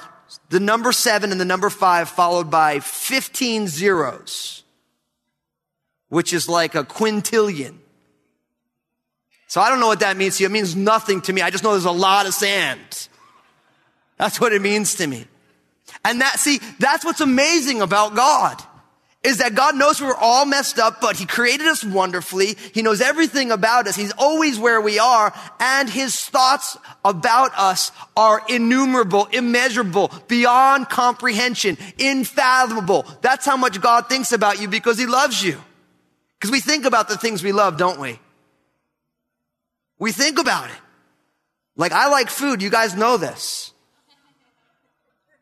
the 0.50 0.60
number 0.60 0.92
seven 0.92 1.32
and 1.32 1.40
the 1.40 1.46
number 1.46 1.70
five 1.70 2.10
followed 2.10 2.52
by 2.52 2.82
15 2.82 3.68
zeros, 3.68 4.64
which 6.10 6.34
is 6.34 6.50
like 6.50 6.76
a 6.76 6.84
quintillion. 6.84 7.76
So 9.48 9.62
I 9.62 9.70
don't 9.70 9.80
know 9.80 9.88
what 9.88 10.00
that 10.00 10.18
means 10.18 10.38
to 10.38 10.44
you. 10.44 10.50
It 10.50 10.52
means 10.52 10.76
nothing 10.76 11.22
to 11.22 11.34
me. 11.34 11.42
I 11.42 11.50
just 11.50 11.64
know 11.64 11.72
there's 11.72 11.86
a 11.86 11.92
lot 11.92 12.26
of 12.26 12.34
sand. 12.34 13.08
That's 14.18 14.40
what 14.40 14.54
it 14.54 14.62
means 14.62 14.96
to 14.96 15.08
me. 15.08 15.26
And 16.04 16.22
that, 16.22 16.40
see, 16.40 16.60
that's 16.80 17.06
what's 17.06 17.22
amazing 17.22 17.82
about 17.82 18.16
God. 18.16 18.62
Is 19.24 19.40
that 19.40 19.56
God 19.56 19.76
knows 19.76 20.00
we're 20.00 20.14
all 20.14 20.46
messed 20.46 20.78
up, 20.78 21.02
but 21.02 21.16
He 21.16 21.26
created 21.26 21.66
us 21.66 21.84
wonderfully. 21.84 22.56
He 22.74 22.84
knows 22.84 23.02
everything 23.02 23.50
about 23.52 23.88
us. 23.88 23.96
He's 23.96 24.12
always 24.20 24.60
where 24.60 24.80
we 24.80 25.00
are. 25.00 25.34
And 25.60 25.90
His 25.90 26.16
thoughts 26.16 26.78
about 27.04 27.52
us 27.58 27.92
are 28.16 28.44
innumerable, 28.48 29.26
immeasurable, 29.32 30.12
beyond 30.28 30.90
comprehension, 30.90 31.76
infathomable. 31.98 33.04
That's 33.22 33.48
how 33.48 33.58
much 33.58 33.82
God 33.82 34.10
thinks 34.10 34.32
about 34.32 34.62
you 34.62 34.68
because 34.68 35.00
He 35.00 35.08
loves 35.08 35.44
you. 35.44 35.60
Because 36.40 36.52
we 36.52 36.60
think 36.60 36.86
about 36.86 37.08
the 37.08 37.18
things 37.18 37.44
we 37.44 37.52
love, 37.52 37.78
don't 37.78 38.00
we? 38.00 38.20
We 40.00 40.12
think 40.12 40.40
about 40.40 40.70
it. 40.70 40.78
Like, 41.76 41.92
I 41.92 42.10
like 42.10 42.30
food. 42.30 42.62
You 42.62 42.70
guys 42.70 42.96
know 42.96 43.18
this. 43.18 43.72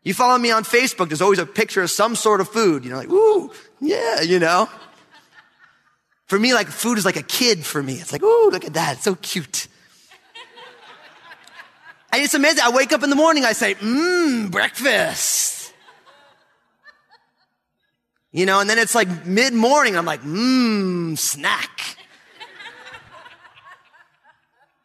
You 0.03 0.13
follow 0.13 0.37
me 0.37 0.51
on 0.51 0.63
Facebook, 0.63 1.07
there's 1.07 1.21
always 1.21 1.39
a 1.39 1.45
picture 1.45 1.81
of 1.81 1.89
some 1.89 2.15
sort 2.15 2.41
of 2.41 2.49
food. 2.49 2.83
You 2.83 2.91
know, 2.91 2.97
like, 2.97 3.09
ooh, 3.09 3.51
yeah, 3.79 4.21
you 4.21 4.37
know. 4.37 4.69
For 6.25 6.37
me, 6.37 6.53
like, 6.53 6.67
food 6.67 6.97
is 6.97 7.05
like 7.05 7.15
a 7.15 7.23
kid 7.23 7.65
for 7.65 7.81
me. 7.81 7.93
It's 7.95 8.11
like, 8.11 8.23
ooh, 8.23 8.49
look 8.49 8.65
at 8.65 8.73
that. 8.73 8.97
It's 8.97 9.03
so 9.03 9.15
cute. 9.15 9.67
And 12.11 12.21
it's 12.21 12.33
amazing. 12.33 12.63
I 12.63 12.69
wake 12.69 12.91
up 12.91 13.01
in 13.03 13.09
the 13.09 13.15
morning, 13.15 13.45
I 13.45 13.53
say, 13.53 13.75
mmm, 13.75 14.51
breakfast. 14.51 15.73
You 18.31 18.45
know, 18.45 18.59
and 18.59 18.69
then 18.69 18.79
it's 18.79 18.95
like 18.95 19.25
mid 19.25 19.53
morning, 19.53 19.95
I'm 19.95 20.05
like, 20.05 20.21
mmm, 20.21 21.17
snack. 21.17 21.97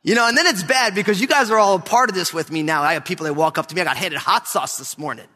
You 0.02 0.14
know, 0.14 0.28
and 0.28 0.36
then 0.36 0.46
it's 0.46 0.62
bad 0.62 0.94
because 0.94 1.20
you 1.20 1.26
guys 1.26 1.50
are 1.50 1.58
all 1.58 1.74
a 1.74 1.80
part 1.80 2.08
of 2.08 2.14
this 2.14 2.32
with 2.32 2.50
me 2.50 2.62
now. 2.62 2.82
I 2.82 2.94
have 2.94 3.04
people 3.04 3.26
that 3.26 3.34
walk 3.34 3.58
up 3.58 3.66
to 3.66 3.74
me. 3.74 3.80
I 3.80 3.84
got 3.84 3.96
handed 3.96 4.18
hot 4.18 4.46
sauce 4.46 4.76
this 4.76 4.96
morning. 4.96 5.26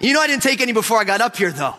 You 0.00 0.12
know, 0.14 0.20
I 0.20 0.26
didn't 0.26 0.42
take 0.42 0.60
any 0.60 0.72
before 0.72 1.00
I 1.00 1.04
got 1.04 1.20
up 1.20 1.36
here 1.36 1.50
though. 1.50 1.74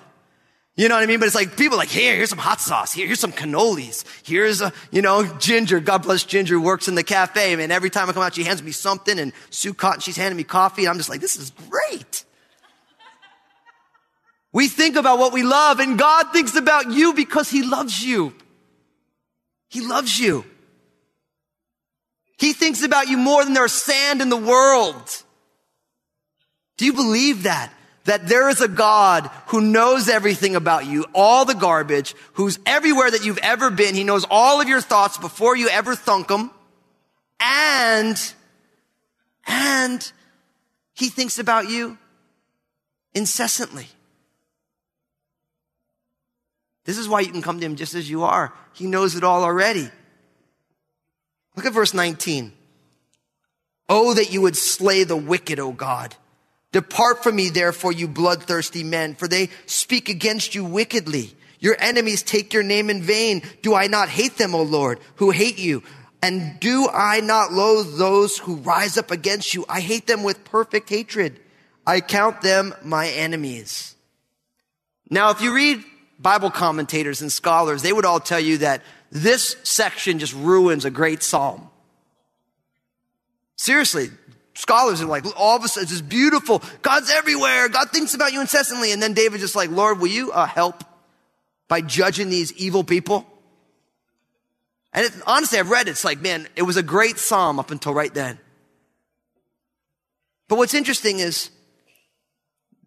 You 0.76 0.90
know 0.90 0.96
what 0.96 1.04
I 1.04 1.08
mean? 1.08 1.20
But 1.20 1.26
it's 1.26 1.36
like 1.36 1.58
people 1.58 1.76
like, 1.76 1.90
here, 1.90 2.16
here's 2.16 2.30
some 2.30 2.38
hot 2.38 2.62
sauce. 2.62 2.94
Here, 2.94 3.08
here's 3.08 3.20
some 3.20 3.32
cannolis. 3.32 4.06
Here's 4.24 4.62
a, 4.62 4.72
you 4.92 5.02
know, 5.02 5.26
Ginger. 5.40 5.80
God 5.80 6.04
bless 6.04 6.24
Ginger 6.24 6.60
works 6.60 6.88
in 6.88 6.94
the 6.94 7.04
cafe. 7.04 7.56
Man, 7.56 7.72
every 7.72 7.90
time 7.90 8.08
I 8.08 8.14
come 8.14 8.22
out, 8.22 8.36
she 8.36 8.44
hands 8.44 8.62
me 8.62 8.72
something 8.72 9.18
and 9.18 9.34
Sue 9.50 9.74
Cotton, 9.74 10.02
she's 10.02 10.18
handing 10.18 10.38
me 10.38 10.44
coffee. 10.44 10.84
And 10.84 10.90
I'm 10.90 10.98
just 10.98 11.10
like, 11.10 11.22
this 11.22 11.36
is 11.36 11.52
great. 11.70 12.26
We 14.54 14.68
think 14.68 14.96
about 14.98 15.18
what 15.18 15.34
we 15.34 15.42
love 15.42 15.80
and 15.80 15.98
God 15.98 16.32
thinks 16.32 16.56
about 16.56 16.92
you 16.92 17.14
because 17.14 17.50
he 17.50 17.64
loves 17.64 18.00
you. 18.00 18.36
He 19.70 19.82
loves 19.82 20.20
you. 20.20 20.46
He 22.38 22.54
thinks 22.54 22.84
about 22.84 23.08
you 23.08 23.18
more 23.18 23.44
than 23.44 23.54
there's 23.54 23.74
sand 23.74 24.22
in 24.22 24.30
the 24.30 24.38
world. 24.38 25.24
Do 26.78 26.86
you 26.86 26.94
believe 26.94 27.44
that? 27.44 27.74
That 28.06 28.28
there 28.28 28.48
is 28.48 28.62
a 28.62 28.68
God 28.70 29.30
who 29.48 29.60
knows 29.60 30.08
everything 30.08 30.56
about 30.56 30.86
you, 30.86 31.06
all 31.14 31.44
the 31.44 31.56
garbage, 31.56 32.16
who's 32.34 32.58
everywhere 32.66 33.12
that 33.12 33.26
you've 33.26 33.40
ever 33.40 33.70
been. 33.70 33.96
He 33.96 34.04
knows 34.04 34.26
all 34.30 34.62
of 34.62 34.70
your 34.70 34.80
thoughts 34.80 35.18
before 35.18 35.58
you 35.58 35.68
ever 35.68 35.96
thunk 35.96 36.30
them. 36.30 36.52
And, 37.40 38.18
and 39.46 40.12
he 40.94 41.10
thinks 41.10 41.38
about 41.38 41.70
you 41.70 41.98
incessantly. 43.14 43.88
This 46.86 46.98
is 46.98 47.10
why 47.10 47.20
you 47.20 47.32
can 47.32 47.42
come 47.42 47.60
to 47.60 47.66
him 47.66 47.76
just 47.76 47.94
as 47.94 48.10
you 48.10 48.24
are. 48.24 48.54
He 48.74 48.86
knows 48.86 49.16
it 49.16 49.24
all 49.24 49.44
already. 49.44 49.90
Look 51.58 51.66
at 51.66 51.74
verse 51.74 51.94
19. 51.94 52.54
Oh, 53.90 54.14
that 54.14 54.32
you 54.32 54.42
would 54.42 54.56
slay 54.56 55.04
the 55.04 55.18
wicked, 55.18 55.60
O 55.60 55.72
God. 55.72 56.16
Depart 56.72 57.24
from 57.24 57.36
me, 57.36 57.50
therefore, 57.50 57.92
you 57.92 58.08
bloodthirsty 58.08 58.84
men, 58.84 59.16
for 59.16 59.28
they 59.28 59.50
speak 59.66 60.08
against 60.08 60.54
you 60.54 60.64
wickedly. 60.64 61.36
Your 61.60 61.76
enemies 61.80 62.22
take 62.22 62.54
your 62.54 62.62
name 62.62 62.92
in 62.92 63.02
vain. 63.02 63.42
Do 63.64 63.74
I 63.74 63.88
not 63.88 64.10
hate 64.10 64.38
them, 64.38 64.54
O 64.54 64.62
Lord, 64.62 65.00
who 65.16 65.32
hate 65.32 65.58
you? 65.58 65.82
And 66.22 66.60
do 66.60 66.88
I 66.94 67.22
not 67.22 67.54
loathe 67.54 67.98
those 67.98 68.38
who 68.38 68.58
rise 68.58 68.98
up 68.98 69.10
against 69.10 69.54
you? 69.54 69.66
I 69.68 69.80
hate 69.80 70.06
them 70.06 70.24
with 70.24 70.46
perfect 70.46 70.90
hatred. 70.90 71.40
I 71.88 72.02
count 72.02 72.42
them 72.42 72.76
my 72.84 73.08
enemies. 73.08 73.96
Now, 75.10 75.32
if 75.32 75.42
you 75.42 75.56
read 75.56 75.84
Bible 76.20 76.52
commentators 76.52 77.22
and 77.22 77.32
scholars, 77.32 77.82
they 77.82 77.94
would 77.94 78.06
all 78.06 78.20
tell 78.20 78.40
you 78.40 78.60
that 78.60 78.84
this 79.12 79.56
section 79.64 80.20
just 80.20 80.34
ruins 80.34 80.86
a 80.86 80.92
great 80.92 81.24
psalm. 81.24 81.70
Seriously, 83.56 84.10
scholars 84.54 85.02
are 85.02 85.06
like, 85.06 85.26
all 85.38 85.58
of 85.58 85.64
a 85.64 85.68
sudden, 85.68 85.90
it's 85.90 86.02
beautiful. 86.02 86.62
God's 86.82 87.10
everywhere. 87.10 87.70
God 87.70 87.90
thinks 87.92 88.14
about 88.14 88.34
you 88.34 88.42
incessantly. 88.42 88.92
And 88.92 89.02
then 89.02 89.14
David 89.14 89.40
just 89.40 89.56
like, 89.56 89.70
Lord, 89.70 90.00
will 90.00 90.08
you 90.08 90.32
uh, 90.32 90.46
help 90.46 90.84
by 91.68 91.82
judging 91.82 92.30
these 92.30 92.54
evil 92.54 92.84
people? 92.84 93.26
And 94.94 95.06
it, 95.06 95.14
honestly, 95.26 95.60
I've 95.60 95.70
read 95.70 95.88
it. 95.88 95.92
It's 95.92 96.06
like, 96.06 96.22
man, 96.22 96.48
it 96.56 96.64
was 96.64 96.78
a 96.78 96.84
great 96.84 97.18
psalm 97.18 97.60
up 97.60 97.72
until 97.72 97.94
right 97.94 98.14
then. 98.14 98.40
But 100.48 100.58
what's 100.58 100.74
interesting 100.74 101.20
is 101.20 101.50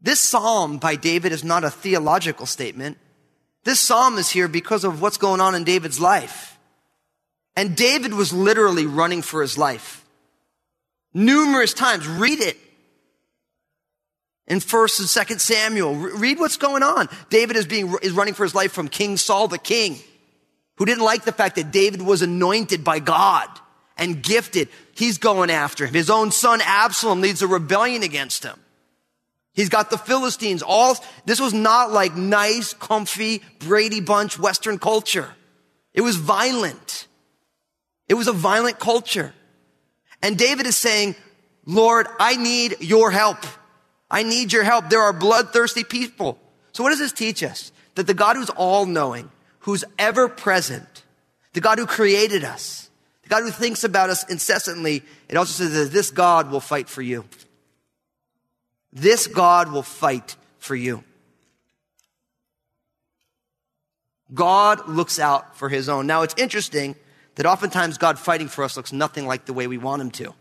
this 0.00 0.20
psalm 0.20 0.78
by 0.78 0.96
David 0.96 1.32
is 1.32 1.44
not 1.44 1.62
a 1.62 1.70
theological 1.70 2.46
statement. 2.46 2.98
This 3.64 3.80
psalm 3.80 4.18
is 4.18 4.30
here 4.30 4.48
because 4.48 4.84
of 4.84 5.02
what's 5.02 5.18
going 5.18 5.40
on 5.40 5.54
in 5.54 5.64
David's 5.64 6.00
life. 6.00 6.58
And 7.56 7.76
David 7.76 8.14
was 8.14 8.32
literally 8.32 8.86
running 8.86 9.22
for 9.22 9.42
his 9.42 9.58
life. 9.58 10.04
Numerous 11.12 11.74
times. 11.74 12.06
Read 12.06 12.40
it. 12.40 12.56
In 14.46 14.60
1st 14.60 15.00
and 15.00 15.28
2nd 15.28 15.40
Samuel. 15.40 15.94
Read 15.94 16.38
what's 16.38 16.56
going 16.56 16.82
on. 16.82 17.08
David 17.28 17.56
is 17.56 17.66
being, 17.66 17.94
is 18.02 18.12
running 18.12 18.34
for 18.34 18.44
his 18.44 18.54
life 18.54 18.72
from 18.72 18.88
King 18.88 19.16
Saul 19.16 19.48
the 19.48 19.58
king, 19.58 19.98
who 20.76 20.84
didn't 20.86 21.04
like 21.04 21.24
the 21.24 21.32
fact 21.32 21.56
that 21.56 21.70
David 21.70 22.02
was 22.02 22.22
anointed 22.22 22.82
by 22.82 22.98
God 22.98 23.48
and 23.96 24.22
gifted. 24.22 24.68
He's 24.94 25.18
going 25.18 25.50
after 25.50 25.86
him. 25.86 25.94
His 25.94 26.10
own 26.10 26.32
son 26.32 26.60
Absalom 26.62 27.20
leads 27.20 27.42
a 27.42 27.46
rebellion 27.46 28.02
against 28.02 28.44
him. 28.44 28.58
He's 29.52 29.68
got 29.68 29.90
the 29.90 29.98
Philistines. 29.98 30.62
All, 30.62 30.96
this 31.26 31.40
was 31.40 31.52
not 31.52 31.92
like 31.92 32.16
nice, 32.16 32.72
comfy, 32.72 33.42
Brady 33.58 34.00
Bunch 34.00 34.38
Western 34.38 34.78
culture. 34.78 35.34
It 35.92 36.02
was 36.02 36.16
violent. 36.16 37.08
It 38.08 38.14
was 38.14 38.28
a 38.28 38.32
violent 38.32 38.78
culture. 38.78 39.34
And 40.22 40.38
David 40.38 40.66
is 40.66 40.76
saying, 40.76 41.16
Lord, 41.66 42.06
I 42.18 42.36
need 42.36 42.76
your 42.80 43.10
help. 43.10 43.38
I 44.10 44.22
need 44.22 44.52
your 44.52 44.64
help. 44.64 44.88
There 44.88 45.02
are 45.02 45.12
bloodthirsty 45.12 45.84
people. 45.84 46.38
So 46.72 46.82
what 46.82 46.90
does 46.90 46.98
this 46.98 47.12
teach 47.12 47.42
us? 47.42 47.72
That 47.94 48.06
the 48.06 48.14
God 48.14 48.36
who's 48.36 48.50
all 48.50 48.86
knowing, 48.86 49.30
who's 49.60 49.84
ever 49.98 50.28
present, 50.28 51.04
the 51.52 51.60
God 51.60 51.78
who 51.78 51.86
created 51.86 52.44
us, 52.44 52.90
the 53.22 53.28
God 53.28 53.42
who 53.42 53.50
thinks 53.50 53.84
about 53.84 54.10
us 54.10 54.28
incessantly, 54.28 55.02
it 55.28 55.36
also 55.36 55.64
says 55.64 55.72
that 55.72 55.92
this 55.92 56.10
God 56.10 56.50
will 56.50 56.60
fight 56.60 56.88
for 56.88 57.02
you. 57.02 57.24
This 58.92 59.26
God 59.26 59.70
will 59.70 59.82
fight 59.82 60.36
for 60.58 60.74
you. 60.74 61.04
God 64.32 64.88
looks 64.88 65.18
out 65.18 65.56
for 65.56 65.68
his 65.68 65.88
own. 65.88 66.06
Now 66.06 66.22
it's 66.22 66.34
interesting 66.36 66.96
that 67.36 67.46
oftentimes 67.46 67.98
God 67.98 68.18
fighting 68.18 68.48
for 68.48 68.64
us 68.64 68.76
looks 68.76 68.92
nothing 68.92 69.26
like 69.26 69.44
the 69.46 69.52
way 69.52 69.66
we 69.66 69.78
want 69.78 70.02
him 70.02 70.10
to. 70.12 70.34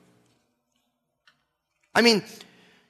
I 1.96 2.02
mean, 2.02 2.24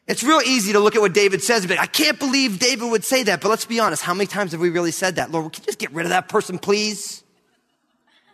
it's 0.07 0.23
real 0.23 0.41
easy 0.41 0.73
to 0.73 0.79
look 0.79 0.95
at 0.95 1.01
what 1.01 1.13
David 1.13 1.41
says 1.41 1.61
and 1.61 1.69
be 1.69 1.75
like, 1.75 1.83
I 1.83 1.91
can't 1.91 2.19
believe 2.19 2.59
David 2.59 2.89
would 2.89 3.05
say 3.05 3.23
that. 3.23 3.41
But 3.41 3.49
let's 3.49 3.65
be 3.65 3.79
honest, 3.79 4.03
how 4.03 4.13
many 4.13 4.27
times 4.27 4.51
have 4.51 4.59
we 4.59 4.69
really 4.69 4.91
said 4.91 5.15
that? 5.17 5.31
Lord, 5.31 5.53
can 5.53 5.61
you 5.61 5.65
just 5.67 5.79
get 5.79 5.91
rid 5.91 6.05
of 6.05 6.09
that 6.09 6.27
person, 6.27 6.57
please? 6.57 7.23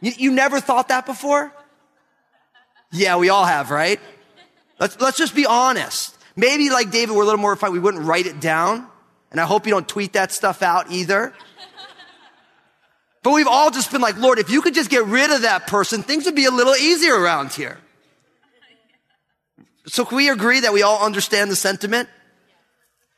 You, 0.02 0.14
you 0.18 0.32
never 0.32 0.60
thought 0.60 0.88
that 0.88 1.06
before? 1.06 1.52
Yeah, 2.92 3.18
we 3.18 3.30
all 3.30 3.46
have, 3.46 3.72
right? 3.72 4.00
Let's, 4.80 5.00
let's 5.00 5.18
just 5.18 5.36
be 5.36 5.46
honest. 5.46 6.15
Maybe 6.36 6.70
like 6.70 6.92
David, 6.92 7.16
we're 7.16 7.24
a 7.24 7.26
little 7.26 7.40
more 7.40 7.52
refined. 7.52 7.74
We 7.74 7.80
wouldn't 7.80 8.04
write 8.04 8.26
it 8.26 8.40
down. 8.40 8.88
And 9.32 9.40
I 9.40 9.46
hope 9.46 9.66
you 9.66 9.72
don't 9.72 9.88
tweet 9.88 10.14
that 10.14 10.32
stuff 10.32 10.62
out 10.62 10.92
either. 10.92 11.34
But 13.24 13.34
we've 13.34 13.48
all 13.48 13.72
just 13.72 13.92
been 13.92 14.02
like, 14.02 14.18
Lord, 14.18 14.38
if 14.38 14.50
you 14.50 14.62
could 14.62 14.74
just 14.74 14.90
get 14.90 15.06
rid 15.06 15.32
of 15.32 15.42
that 15.42 15.68
person, 15.68 16.04
things 16.04 16.26
would 16.26 16.36
be 16.36 16.46
a 16.46 16.52
little 16.52 16.76
easier 16.76 17.20
around 17.20 17.54
here. 17.54 17.80
So 19.88 20.06
can 20.06 20.18
we 20.18 20.30
agree 20.30 20.60
that 20.60 20.74
we 20.74 20.84
all 20.84 21.04
understand 21.04 21.50
the 21.50 21.56
sentiment? 21.56 22.10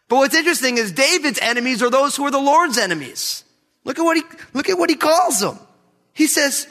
But 0.10 0.18
what's 0.18 0.36
interesting 0.36 0.78
is 0.78 0.92
David's 0.92 1.40
enemies 1.40 1.84
are 1.84 1.90
those 1.90 2.16
who 2.16 2.26
are 2.26 2.32
the 2.32 2.40
Lord's 2.40 2.78
enemies. 2.78 3.44
Look 3.84 4.00
at 4.00 4.04
what 4.04 4.18
he, 4.18 4.24
look 4.54 4.70
at 4.70 4.78
what 4.78 4.90
he 4.90 4.96
calls 4.96 5.40
them. 5.40 5.60
He 6.14 6.28
says, 6.28 6.68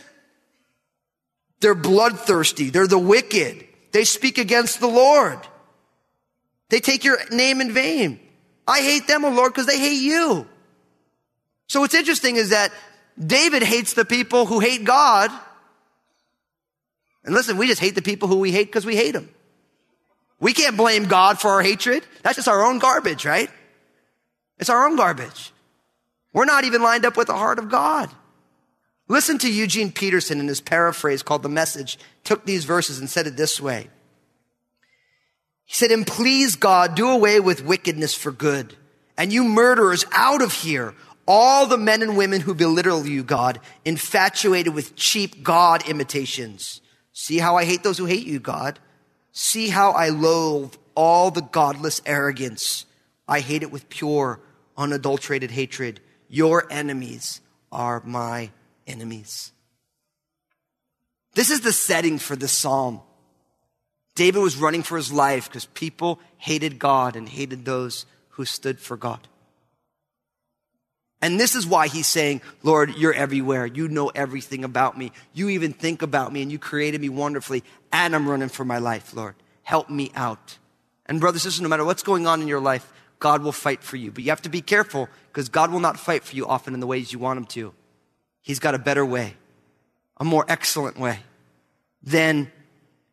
they're 1.60 1.74
bloodthirsty. 1.74 2.70
They're 2.70 2.86
the 2.86 2.98
wicked. 2.98 3.66
They 3.92 4.04
speak 4.04 4.38
against 4.38 4.80
the 4.80 4.86
Lord. 4.86 5.38
They 6.68 6.80
take 6.80 7.04
your 7.04 7.18
name 7.30 7.61
in 7.61 7.73
vain. 7.73 8.20
I 8.66 8.80
hate 8.80 9.06
them, 9.06 9.25
O 9.25 9.30
Lord, 9.30 9.52
because 9.52 9.66
they 9.66 9.78
hate 9.78 10.00
you. 10.00 10.46
So 11.68 11.80
what's 11.80 11.94
interesting 11.94 12.37
is 12.37 12.50
that 12.50 12.73
David 13.18 13.62
hates 13.62 13.94
the 13.94 14.04
people 14.04 14.46
who 14.46 14.61
hate 14.61 14.85
God. 14.85 15.30
And 17.25 17.35
listen, 17.35 17.56
we 17.56 17.66
just 17.66 17.80
hate 17.80 17.94
the 17.94 18.02
people 18.02 18.28
who 18.28 18.38
we 18.38 18.52
hate 18.52 18.66
because 18.66 18.87
we 18.87 18.96
hate 18.96 19.12
them. 19.12 19.28
We 20.38 20.52
can't 20.52 20.76
blame 20.76 21.04
God 21.06 21.40
for 21.40 21.50
our 21.50 21.62
hatred. 21.62 22.04
That's 22.23 22.37
just 22.37 22.49
our 22.49 22.64
own 22.64 22.78
garbage, 22.78 23.25
right? 23.25 23.50
It's 24.58 24.70
our 24.70 24.87
own 24.87 24.96
garbage. 24.96 25.52
We're 26.32 26.44
not 26.44 26.64
even 26.64 26.82
lined 26.82 27.06
up 27.06 27.16
with 27.16 27.28
the 27.28 27.35
heart 27.35 27.58
of 27.58 27.70
God. 27.70 28.11
Listen 29.08 29.38
to 29.38 29.52
Eugene 29.52 29.92
Peterson 29.92 30.40
in 30.40 30.49
his 30.49 30.61
paraphrase 30.61 31.23
called 31.23 31.42
The 31.42 31.49
Message, 31.49 31.99
took 32.25 32.44
these 32.44 32.64
verses 32.64 32.99
and 32.99 33.08
said 33.08 33.26
it 33.26 33.37
this 33.37 33.61
way. 33.61 33.88
He 35.66 35.75
said, 35.75 35.90
and 35.90 36.06
please 36.06 36.56
God, 36.56 36.94
do 36.94 37.11
away 37.11 37.40
with 37.40 37.64
wickedness 37.64 38.14
for 38.14 38.32
good. 38.32 38.75
And 39.18 39.32
you 39.32 39.44
murderers 39.44 40.04
out 40.12 40.40
of 40.40 40.52
here, 40.52 40.94
all 41.26 41.66
the 41.66 41.76
men 41.76 42.02
and 42.02 42.16
women 42.16 42.40
who 42.40 42.54
belittle 42.54 43.06
you, 43.06 43.25
God, 43.25 43.61
infatuated 43.85 44.73
with 44.73 44.94
cheap 44.94 45.42
God 45.42 45.88
imitations. 45.88 46.80
See 47.12 47.38
how 47.38 47.56
I 47.56 47.64
hate 47.64 47.82
those 47.82 47.99
who 47.99 48.04
hate 48.04 48.26
you, 48.26 48.38
God. 48.38 48.78
See 49.32 49.68
how 49.68 49.90
I 49.90 50.11
loathe 50.11 50.75
all 50.94 51.30
the 51.30 51.42
godless 51.42 52.00
arrogance. 52.06 52.87
I 53.26 53.40
hate 53.40 53.62
it 53.62 53.73
with 53.73 53.88
pure, 53.88 54.40
unadulterated 54.76 55.50
hatred. 55.50 56.00
Your 56.28 56.70
enemies 56.70 57.40
are 57.73 58.02
my 58.04 58.50
enemies. 58.87 59.52
This 61.35 61.50
is 61.50 61.61
the 61.61 61.73
setting 61.73 62.18
for 62.18 62.37
this 62.37 62.52
psalm. 62.52 63.00
David 64.16 64.40
was 64.40 64.56
running 64.56 64.82
for 64.82 64.96
his 64.96 65.12
life 65.12 65.49
because 65.49 65.66
people 65.66 66.18
hated 66.38 66.78
God 66.78 67.14
and 67.14 67.28
hated 67.28 67.64
those 67.64 68.06
who 68.30 68.44
stood 68.44 68.80
for 68.80 68.96
God. 68.96 69.20
And 71.23 71.38
this 71.38 71.54
is 71.54 71.66
why 71.66 71.88
he's 71.88 72.06
saying, 72.06 72.40
Lord, 72.62 72.96
you're 72.96 73.12
everywhere. 73.12 73.66
You 73.66 73.88
know 73.88 74.08
everything 74.08 74.64
about 74.64 74.99
me. 74.99 75.12
You 75.32 75.50
even 75.50 75.73
think 75.73 76.02
about 76.02 76.32
me 76.32 76.42
and 76.42 76.50
you 76.50 76.58
created 76.58 77.00
me 77.00 77.08
wonderfully. 77.08 77.62
And 77.92 78.14
I'm 78.14 78.28
running 78.28 78.49
for 78.49 78.64
my 78.64 78.78
life, 78.78 79.14
Lord. 79.14 79.35
Help 79.62 79.88
me 79.88 80.11
out. 80.14 80.58
And 81.06 81.20
brothers 81.20 81.44
and 81.44 81.52
sisters, 81.52 81.62
no 81.62 81.68
matter 81.68 81.85
what's 81.85 82.02
going 82.02 82.26
on 82.26 82.42
in 82.42 82.49
your 82.49 82.61
life, 82.61 82.92
God 83.18 83.42
will 83.42 83.52
fight 83.52 83.82
for 83.82 83.96
you. 83.96 84.11
But 84.11 84.25
you 84.25 84.30
have 84.30 84.42
to 84.42 84.49
be 84.49 84.61
careful 84.61 85.08
because 85.28 85.49
God 85.49 85.70
will 85.73 85.80
not 85.80 85.99
fight 85.99 86.25
for 86.25 86.37
you 86.37 86.46
often 86.46 86.75
in 86.75 86.80
the 86.80 86.87
ways 86.87 87.12
you 87.12 87.18
want 87.18 87.38
him 87.38 87.46
to. 87.46 87.73
He's 88.42 88.58
got 88.58 88.75
a 88.75 88.78
better 88.78 89.04
way, 89.04 89.35
a 90.18 90.25
more 90.25 90.44
excellent 90.49 90.99
way 90.99 91.20
than 92.02 92.50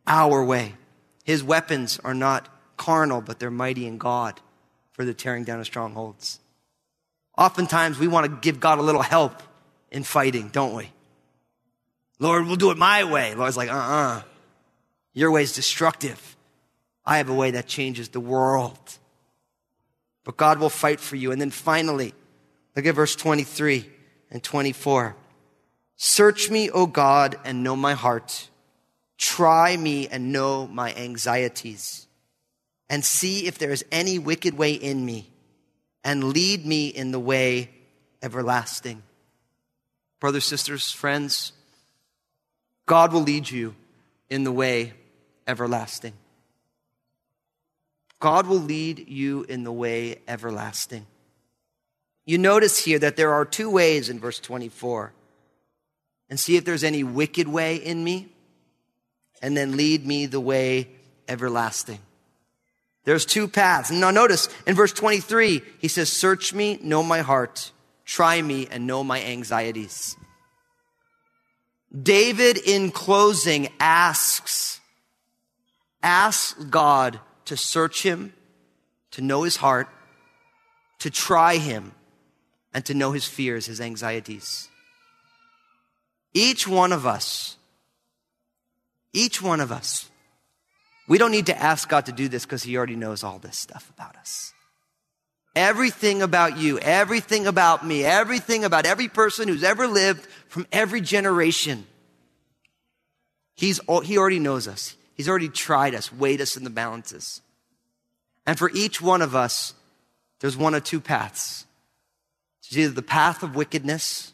our 0.06 0.44
way. 0.44 0.74
His 1.24 1.42
weapons 1.42 1.98
are 2.04 2.14
not 2.14 2.48
carnal, 2.76 3.20
but 3.20 3.38
they're 3.38 3.50
mighty 3.50 3.86
in 3.86 3.98
God 3.98 4.40
for 4.92 5.04
the 5.04 5.14
tearing 5.14 5.44
down 5.44 5.58
of 5.58 5.66
strongholds. 5.66 6.38
Oftentimes 7.36 7.98
we 7.98 8.06
want 8.06 8.26
to 8.26 8.38
give 8.40 8.60
God 8.60 8.78
a 8.78 8.82
little 8.82 9.02
help 9.02 9.42
in 9.90 10.04
fighting, 10.04 10.48
don't 10.48 10.74
we? 10.74 10.90
Lord, 12.20 12.46
we'll 12.46 12.56
do 12.56 12.70
it 12.70 12.78
my 12.78 13.04
way. 13.04 13.34
Lord's 13.34 13.56
like, 13.56 13.70
uh 13.70 13.74
uh-uh. 13.74 14.18
uh 14.18 14.22
Your 15.14 15.32
way 15.32 15.42
is 15.42 15.52
destructive. 15.52 16.36
I 17.04 17.18
have 17.18 17.28
a 17.28 17.34
way 17.34 17.50
that 17.52 17.66
changes 17.66 18.10
the 18.10 18.20
world. 18.20 18.78
But 20.22 20.36
God 20.36 20.58
will 20.58 20.70
fight 20.70 21.00
for 21.00 21.16
you. 21.16 21.32
And 21.32 21.40
then 21.40 21.50
finally, 21.50 22.14
look 22.76 22.86
at 22.86 22.94
verse 22.94 23.16
23 23.16 23.90
and 24.30 24.42
24. 24.42 25.16
Search 25.96 26.50
me, 26.50 26.70
O 26.70 26.86
God, 26.86 27.36
and 27.44 27.62
know 27.62 27.76
my 27.76 27.94
heart. 27.94 28.48
Try 29.18 29.76
me 29.76 30.08
and 30.08 30.32
know 30.32 30.66
my 30.66 30.94
anxieties. 30.94 32.06
And 32.88 33.04
see 33.04 33.46
if 33.46 33.58
there 33.58 33.70
is 33.70 33.84
any 33.90 34.18
wicked 34.18 34.56
way 34.56 34.72
in 34.72 35.04
me 35.04 35.30
and 36.04 36.24
lead 36.24 36.66
me 36.66 36.88
in 36.88 37.10
the 37.12 37.18
way 37.18 37.70
everlasting. 38.22 39.02
Brothers, 40.20 40.44
sisters, 40.44 40.90
friends, 40.90 41.52
God 42.86 43.12
will 43.12 43.22
lead 43.22 43.50
you 43.50 43.74
in 44.28 44.44
the 44.44 44.52
way 44.52 44.92
everlasting. 45.46 46.12
God 48.20 48.46
will 48.46 48.60
lead 48.60 49.08
you 49.08 49.44
in 49.48 49.64
the 49.64 49.72
way 49.72 50.16
everlasting. 50.26 51.06
You 52.26 52.38
notice 52.38 52.84
here 52.84 52.98
that 52.98 53.16
there 53.16 53.32
are 53.32 53.44
two 53.44 53.70
ways 53.70 54.08
in 54.08 54.18
verse 54.18 54.38
24. 54.40 55.12
And 56.30 56.40
see 56.40 56.56
if 56.56 56.64
there's 56.64 56.84
any 56.84 57.04
wicked 57.04 57.48
way 57.48 57.76
in 57.76 58.02
me, 58.02 58.32
and 59.44 59.54
then 59.54 59.76
lead 59.76 60.06
me 60.06 60.24
the 60.24 60.40
way 60.40 60.88
everlasting. 61.28 61.98
There's 63.04 63.26
two 63.26 63.46
paths. 63.46 63.90
Now 63.90 64.10
notice 64.10 64.48
in 64.66 64.74
verse 64.74 64.94
23, 64.94 65.60
he 65.78 65.86
says, 65.88 66.10
search 66.10 66.54
me, 66.54 66.78
know 66.82 67.02
my 67.02 67.20
heart, 67.20 67.70
try 68.06 68.40
me 68.40 68.66
and 68.70 68.86
know 68.86 69.04
my 69.04 69.22
anxieties. 69.22 70.16
David 71.92 72.56
in 72.56 72.90
closing 72.90 73.68
asks, 73.78 74.80
asks 76.02 76.54
God 76.64 77.20
to 77.44 77.54
search 77.54 78.02
him, 78.02 78.32
to 79.10 79.20
know 79.20 79.42
his 79.42 79.56
heart, 79.56 79.88
to 81.00 81.10
try 81.10 81.58
him, 81.58 81.92
and 82.72 82.82
to 82.86 82.94
know 82.94 83.12
his 83.12 83.26
fears, 83.26 83.66
his 83.66 83.78
anxieties. 83.78 84.70
Each 86.32 86.66
one 86.66 86.92
of 86.92 87.04
us, 87.04 87.58
each 89.14 89.40
one 89.40 89.60
of 89.60 89.72
us 89.72 90.10
we 91.06 91.18
don't 91.18 91.30
need 91.30 91.46
to 91.46 91.58
ask 91.58 91.88
God 91.88 92.06
to 92.06 92.12
do 92.12 92.28
this 92.28 92.44
because 92.44 92.62
He 92.62 92.76
already 92.76 92.96
knows 92.96 93.22
all 93.22 93.38
this 93.38 93.58
stuff 93.58 93.90
about 93.90 94.16
us. 94.16 94.52
Everything 95.54 96.22
about 96.22 96.58
you, 96.58 96.78
everything 96.78 97.46
about 97.46 97.86
me, 97.86 98.04
everything 98.04 98.64
about 98.64 98.86
every 98.86 99.08
person 99.08 99.46
who's 99.46 99.62
ever 99.62 99.86
lived 99.86 100.26
from 100.48 100.66
every 100.72 101.00
generation. 101.00 101.86
He's, 103.54 103.80
he 104.02 104.18
already 104.18 104.40
knows 104.40 104.66
us. 104.66 104.96
He's 105.14 105.28
already 105.28 105.48
tried 105.48 105.94
us, 105.94 106.12
weighed 106.12 106.40
us 106.40 106.56
in 106.56 106.64
the 106.64 106.70
balances. 106.70 107.40
And 108.46 108.58
for 108.58 108.70
each 108.74 109.00
one 109.00 109.22
of 109.22 109.36
us, 109.36 109.74
there's 110.40 110.56
one 110.56 110.74
of 110.74 110.82
two 110.82 111.00
paths. 111.00 111.66
It's 112.60 112.76
either 112.76 112.92
the 112.92 113.02
path 113.02 113.42
of 113.42 113.54
wickedness 113.54 114.32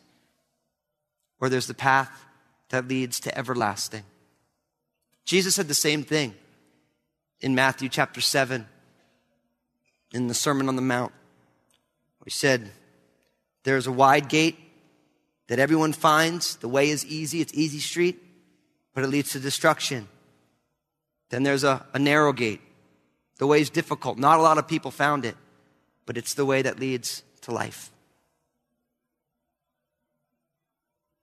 or 1.39 1.49
there's 1.49 1.67
the 1.67 1.75
path 1.75 2.25
that 2.71 2.89
leads 2.89 3.21
to 3.21 3.37
everlasting. 3.37 4.05
Jesus 5.31 5.55
said 5.55 5.69
the 5.69 5.75
same 5.75 6.03
thing 6.03 6.35
in 7.39 7.55
Matthew 7.55 7.89
chapter 7.89 8.21
7 8.21 8.67
in 10.13 10.27
the 10.27 10.35
Sermon 10.35 10.69
on 10.69 10.75
the 10.75 10.83
Mount. 10.83 11.13
He 12.25 12.31
said, 12.31 12.73
There's 13.63 13.87
a 13.87 13.93
wide 13.93 14.29
gate 14.29 14.59
that 15.47 15.61
everyone 15.61 15.93
finds. 15.93 16.57
The 16.57 16.67
way 16.67 16.91
is 16.91 17.07
easy, 17.07 17.41
it's 17.41 17.55
easy 17.55 17.79
street, 17.79 18.21
but 18.93 19.05
it 19.05 19.07
leads 19.07 19.31
to 19.31 19.39
destruction. 19.39 20.09
Then 21.29 21.45
there's 21.45 21.63
a, 21.63 21.87
a 21.95 22.01
narrow 22.01 22.33
gate. 22.33 22.61
The 23.39 23.47
way 23.47 23.61
is 23.61 23.71
difficult. 23.71 24.19
Not 24.19 24.41
a 24.41 24.43
lot 24.43 24.59
of 24.59 24.67
people 24.67 24.91
found 24.91 25.25
it, 25.25 25.37
but 26.07 26.17
it's 26.17 26.35
the 26.35 26.45
way 26.45 26.63
that 26.63 26.81
leads 26.81 27.23
to 27.43 27.53
life. 27.53 27.93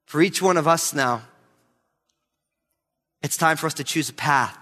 For 0.06 0.22
each 0.22 0.42
one 0.42 0.56
of 0.56 0.66
us 0.66 0.94
now, 0.94 1.24
it's 3.22 3.38
time 3.38 3.58
for 3.58 3.68
us 3.68 3.76
to 3.76 3.84
choose 3.84 4.10
a 4.10 4.14
path 4.14 4.58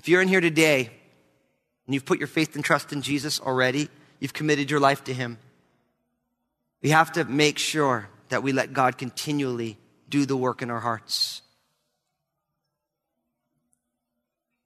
if 0.00 0.08
you're 0.08 0.22
in 0.22 0.28
here 0.28 0.40
today 0.40 0.90
and 1.84 1.92
you've 1.92 2.06
put 2.06 2.18
your 2.18 2.26
faith 2.26 2.54
and 2.54 2.64
trust 2.64 2.90
in 2.90 3.02
Jesus 3.02 3.38
already, 3.38 3.90
you've 4.18 4.32
committed 4.32 4.70
your 4.70 4.80
life 4.80 5.04
to 5.04 5.12
Him, 5.12 5.36
we 6.82 6.88
have 6.88 7.12
to 7.12 7.26
make 7.26 7.58
sure 7.58 8.08
that 8.30 8.42
we 8.42 8.52
let 8.52 8.72
God 8.72 8.96
continually 8.96 9.76
do 10.08 10.24
the 10.24 10.38
work 10.38 10.62
in 10.62 10.70
our 10.70 10.80
hearts. 10.80 11.42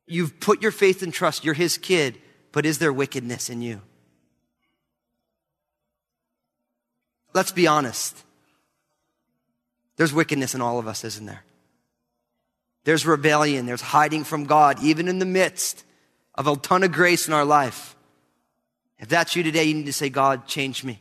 You've 0.06 0.38
put 0.38 0.62
your 0.62 0.70
faith 0.70 1.02
and 1.02 1.12
trust, 1.12 1.44
you're 1.44 1.54
His 1.54 1.78
kid, 1.78 2.16
but 2.52 2.64
is 2.64 2.78
there 2.78 2.92
wickedness 2.92 3.50
in 3.50 3.60
you? 3.60 3.82
Let's 7.32 7.50
be 7.50 7.66
honest. 7.66 8.22
There's 9.96 10.12
wickedness 10.12 10.54
in 10.54 10.60
all 10.60 10.78
of 10.78 10.88
us, 10.88 11.04
isn't 11.04 11.26
there? 11.26 11.44
There's 12.84 13.06
rebellion. 13.06 13.66
There's 13.66 13.80
hiding 13.80 14.24
from 14.24 14.44
God, 14.44 14.82
even 14.82 15.08
in 15.08 15.18
the 15.18 15.26
midst 15.26 15.84
of 16.34 16.46
a 16.46 16.56
ton 16.56 16.82
of 16.82 16.92
grace 16.92 17.28
in 17.28 17.34
our 17.34 17.44
life. 17.44 17.96
If 18.98 19.08
that's 19.08 19.36
you 19.36 19.42
today, 19.42 19.64
you 19.64 19.74
need 19.74 19.86
to 19.86 19.92
say, 19.92 20.08
God, 20.08 20.46
change 20.46 20.84
me. 20.84 21.00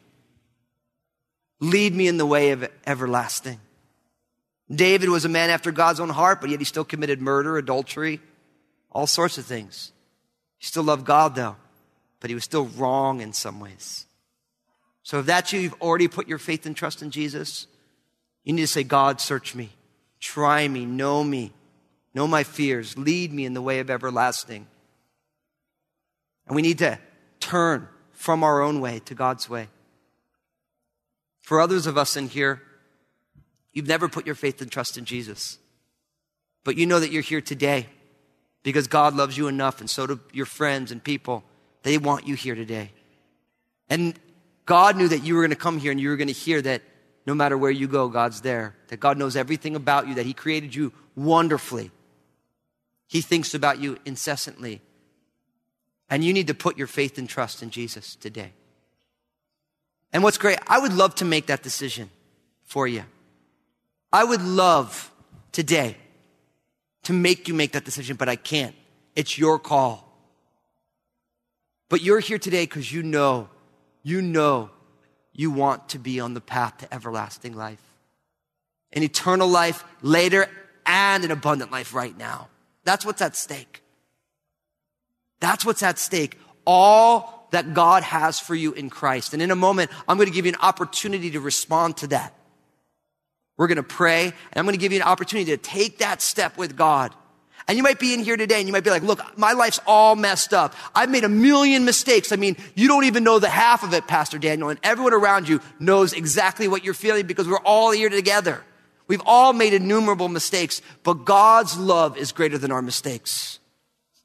Lead 1.60 1.94
me 1.96 2.08
in 2.08 2.18
the 2.18 2.26
way 2.26 2.52
of 2.52 2.70
everlasting. 2.86 3.60
David 4.70 5.10
was 5.10 5.26
a 5.26 5.30
man 5.30 5.50
after 5.50 5.72
God's 5.72 6.00
own 6.00 6.10
heart, 6.10 6.42
but 6.42 6.50
yet 6.50 6.60
he 6.60 6.66
still 6.66 6.84
committed 6.84 7.22
murder, 7.22 7.58
adultery, 7.58 8.20
all 8.92 9.08
sorts 9.08 9.38
of 9.38 9.46
things. 9.46 9.92
He 10.58 10.66
still 10.66 10.84
loved 10.84 11.06
God, 11.06 11.36
though. 11.36 11.56
but 12.20 12.30
he 12.30 12.36
was 12.36 12.46
still 12.46 12.68
wrong 12.78 13.20
in 13.20 13.34
some 13.34 13.60
ways. 13.60 14.06
So 15.04 15.20
if 15.20 15.26
that's 15.26 15.52
you, 15.52 15.60
you've 15.60 15.82
already 15.82 16.08
put 16.08 16.30
your 16.30 16.38
faith 16.38 16.66
and 16.66 16.74
trust 16.74 17.02
in 17.02 17.12
Jesus, 17.12 17.68
you 18.44 18.54
need 18.54 18.62
to 18.62 18.68
say, 18.68 18.84
God, 18.84 19.22
search 19.22 19.56
me, 19.56 19.70
try 20.20 20.68
me, 20.68 20.86
know 20.86 21.24
me, 21.24 21.54
know 22.14 22.28
my 22.28 22.44
fears, 22.44 22.98
lead 22.98 23.32
me 23.32 23.46
in 23.46 23.54
the 23.54 23.62
way 23.62 23.80
of 23.80 23.90
everlasting. 23.90 24.68
And 26.48 26.56
we 26.56 26.62
need 26.62 26.80
to 26.80 27.00
turn 27.40 27.88
from 28.12 28.44
our 28.44 28.62
own 28.62 28.82
way 28.82 29.00
to 29.06 29.16
God's 29.16 29.50
way. 29.50 29.70
For 31.42 31.60
others 31.60 31.88
of 31.88 31.98
us 31.98 32.16
in 32.16 32.28
here, 32.28 32.62
you've 33.74 33.88
never 33.88 34.08
put 34.08 34.26
your 34.26 34.36
faith 34.36 34.62
and 34.62 34.72
trust 34.72 34.98
in 34.98 35.06
Jesus. 35.06 35.58
But 36.64 36.78
you 36.78 36.86
know 36.86 37.00
that 37.00 37.12
you're 37.12 37.22
here 37.22 37.42
today 37.42 37.88
because 38.64 38.88
God 38.88 39.14
loves 39.14 39.38
you 39.38 39.48
enough, 39.48 39.82
and 39.82 39.90
so 39.90 40.08
do 40.08 40.20
your 40.32 40.46
friends 40.46 40.92
and 40.92 41.04
people. 41.04 41.44
They 41.84 41.98
want 41.98 42.28
you 42.28 42.36
here 42.36 42.56
today. 42.56 42.92
And 43.90 44.18
God 44.66 44.96
knew 44.96 45.10
that 45.10 45.24
you 45.24 45.36
were 45.36 45.42
going 45.42 45.50
to 45.50 45.58
come 45.58 45.78
here 45.78 45.92
and 45.92 46.00
you 46.00 46.10
were 46.10 46.16
going 46.16 46.30
to 46.30 46.34
hear 46.34 46.62
that 46.62 46.82
no 47.26 47.34
matter 47.34 47.58
where 47.58 47.72
you 47.72 47.88
go, 47.88 48.10
God's 48.10 48.42
there. 48.42 48.76
That 48.88 49.00
God 49.00 49.18
knows 49.18 49.36
everything 49.36 49.76
about 49.76 50.08
you, 50.08 50.16
that 50.16 50.26
He 50.26 50.34
created 50.34 50.76
you 50.76 50.92
wonderfully. 51.16 51.92
He 53.08 53.22
thinks 53.22 53.54
about 53.54 53.80
you 53.80 53.98
incessantly. 54.06 54.82
And 56.10 56.24
you 56.24 56.34
need 56.34 56.48
to 56.48 56.54
put 56.54 56.78
your 56.78 56.88
faith 56.88 57.18
and 57.18 57.30
trust 57.30 57.64
in 57.64 57.70
Jesus 57.70 58.16
today. 58.16 58.52
And 60.12 60.22
what's 60.22 60.38
great, 60.38 60.60
I 60.68 60.80
would 60.80 60.94
love 60.94 61.16
to 61.16 61.26
make 61.26 61.48
that 61.48 61.64
decision 61.64 62.10
for 62.64 62.88
you. 62.88 63.04
I 64.12 64.24
would 64.24 64.42
love 64.42 65.12
today 65.52 65.98
to 67.04 67.14
make 67.14 67.48
you 67.48 67.54
make 67.54 67.72
that 67.72 67.86
decision, 67.86 68.16
but 68.16 68.30
I 68.30 68.36
can't. 68.36 68.76
It's 69.16 69.38
your 69.38 69.60
call. 69.60 70.08
But 71.90 72.02
you're 72.02 72.20
here 72.20 72.40
today 72.40 72.66
because 72.66 72.92
you 72.92 73.04
know, 73.04 73.50
you 74.04 74.22
know 74.22 74.70
you 75.34 75.52
want 75.52 75.90
to 75.90 76.00
be 76.00 76.20
on 76.20 76.34
the 76.34 76.42
path 76.42 76.78
to 76.80 76.94
everlasting 76.94 77.56
life. 77.56 77.82
An 78.92 79.04
eternal 79.04 79.48
life 79.48 79.84
later 80.02 80.48
and 80.86 81.26
an 81.26 81.32
abundant 81.32 81.72
life 81.72 81.94
right 81.94 82.16
now. 82.16 82.50
That's 82.84 83.06
what's 83.06 83.22
at 83.22 83.36
stake. 83.36 83.82
That's 85.40 85.66
what's 85.66 85.82
at 85.82 85.98
stake. 85.98 86.38
All 86.66 87.48
that 87.52 87.74
God 87.74 88.04
has 88.04 88.40
for 88.40 88.56
you 88.56 88.74
in 88.74 88.90
Christ. 88.90 89.34
And 89.34 89.42
in 89.42 89.52
a 89.52 89.56
moment, 89.56 89.92
I'm 90.08 90.18
going 90.18 90.30
to 90.30 90.34
give 90.34 90.46
you 90.46 90.52
an 90.52 90.60
opportunity 90.62 91.32
to 91.32 91.40
respond 91.40 91.98
to 91.98 92.08
that. 92.08 92.34
We're 93.58 93.68
going 93.68 93.78
to 93.78 93.84
pray, 93.84 94.26
and 94.26 94.34
I'm 94.56 94.66
going 94.66 94.74
to 94.74 94.80
give 94.80 94.92
you 94.92 95.00
an 95.00 95.08
opportunity 95.08 95.52
to 95.52 95.58
take 95.58 96.00
that 96.00 96.22
step 96.22 96.58
with 96.58 96.76
God. 96.76 97.14
And 97.68 97.78
you 97.78 97.84
might 97.84 98.00
be 98.00 98.14
in 98.14 98.22
here 98.22 98.38
today 98.38 98.58
and 98.58 98.68
you 98.68 98.74
might 98.74 98.84
be 98.84 98.90
like, 98.90 99.04
look, 99.04 99.38
my 99.38 99.54
life's 99.54 99.80
all 99.88 100.16
messed 100.16 100.54
up. 100.54 100.76
I've 100.94 101.10
made 101.10 101.24
a 101.24 101.30
million 101.30 101.86
mistakes. 101.86 102.32
I 102.32 102.36
mean, 102.36 102.58
you 102.76 102.88
don't 102.88 103.06
even 103.06 103.24
know 103.24 103.40
the 103.40 103.50
half 103.50 103.84
of 103.84 103.94
it, 103.94 104.08
Pastor 104.08 104.38
Daniel, 104.38 104.70
and 104.70 104.80
everyone 104.84 105.14
around 105.14 105.48
you 105.48 105.62
knows 105.80 106.14
exactly 106.14 106.68
what 106.68 106.84
you're 106.84 106.94
feeling 106.94 107.26
because 107.26 107.48
we're 107.48 107.60
all 107.60 107.92
here 107.92 108.10
together. 108.10 108.64
We've 109.08 109.22
all 109.26 109.54
made 109.54 109.74
innumerable 109.74 110.30
mistakes, 110.30 110.82
but 111.04 111.26
God's 111.26 111.78
love 111.78 112.18
is 112.18 112.32
greater 112.32 112.58
than 112.58 112.72
our 112.72 112.82
mistakes. 112.82 113.60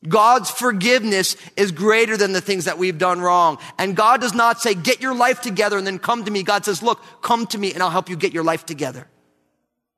God's 0.07 0.51
forgiveness 0.51 1.37
is 1.57 1.73
greater 1.73 2.17
than 2.17 2.33
the 2.33 2.41
things 2.41 2.67
that 2.67 2.79
we've 2.79 2.99
done 2.99 3.21
wrong. 3.21 3.59
And 3.79 3.97
God 3.97 4.21
does 4.21 4.35
not 4.35 4.61
say, 4.61 4.75
get 4.75 5.01
your 5.01 5.15
life 5.15 5.41
together 5.41 5.77
and 5.77 5.87
then 5.87 5.99
come 5.99 6.25
to 6.25 6.31
me. 6.31 6.45
God 6.45 6.65
says, 6.65 6.83
look, 6.83 7.03
come 7.21 7.47
to 7.49 7.59
me 7.59 7.73
and 7.75 7.83
I'll 7.83 7.91
help 7.91 8.09
you 8.09 8.17
get 8.17 8.33
your 8.33 8.45
life 8.45 8.65
together. 8.65 9.09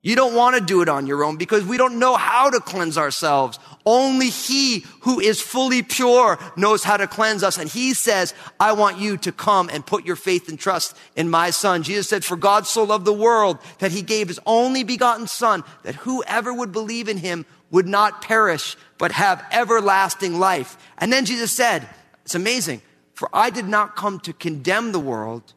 You 0.03 0.17
don't 0.17 0.35
want 0.35 0.57
to 0.57 0.65
do 0.65 0.81
it 0.81 0.89
on 0.89 1.07
your 1.07 1.25
own 1.25 1.37
because 1.37 1.63
we 1.63 1.77
don't 1.77 1.99
know 1.99 2.17
how 2.17 2.49
to 2.49 2.59
cleanse 2.59 2.97
ourselves. 2.97 3.59
Only 3.85 4.31
He 4.31 4.87
who 5.03 5.21
is 5.21 5.43
fully 5.43 5.83
pure 5.83 6.39
knows 6.57 6.83
how 6.83 6.97
to 6.97 7.07
cleanse 7.07 7.43
us. 7.43 7.59
And 7.59 7.69
He 7.69 7.93
says, 7.93 8.33
I 8.59 8.73
want 8.73 8.99
you 8.99 9.19
to 9.19 9.31
come 9.31 9.69
and 9.71 9.85
put 9.85 10.07
your 10.07 10.17
faith 10.17 10.49
and 10.49 10.59
trust 10.59 10.97
in 11.17 11.29
my 11.29 11.51
Son. 11.51 11.83
Jesus 11.83 12.09
said, 12.09 12.25
For 12.25 12.39
God 12.39 12.67
so 12.67 12.83
loved 12.83 13.05
the 13.05 13.13
world 13.13 13.59
that 13.81 13.93
He 13.93 14.01
gave 14.01 14.29
His 14.29 14.41
only 14.47 14.85
begotten 14.85 15.27
Son, 15.27 15.65
that 15.83 15.97
whoever 15.97 16.55
would 16.55 16.73
believe 16.73 17.09
in 17.09 17.19
Him 17.19 17.45
would 17.71 17.87
not 17.87 18.23
perish, 18.23 18.79
but 18.97 19.13
have 19.13 19.45
everlasting 19.53 20.39
life. 20.39 20.79
And 20.97 21.13
then 21.13 21.27
Jesus 21.27 21.53
said, 21.53 21.87
It's 22.25 22.35
amazing, 22.35 22.81
for 23.13 23.29
I 23.35 23.51
did 23.51 23.69
not 23.69 23.97
come 23.97 24.19
to 24.21 24.33
condemn 24.33 24.93
the 24.93 24.99
world 24.99 25.53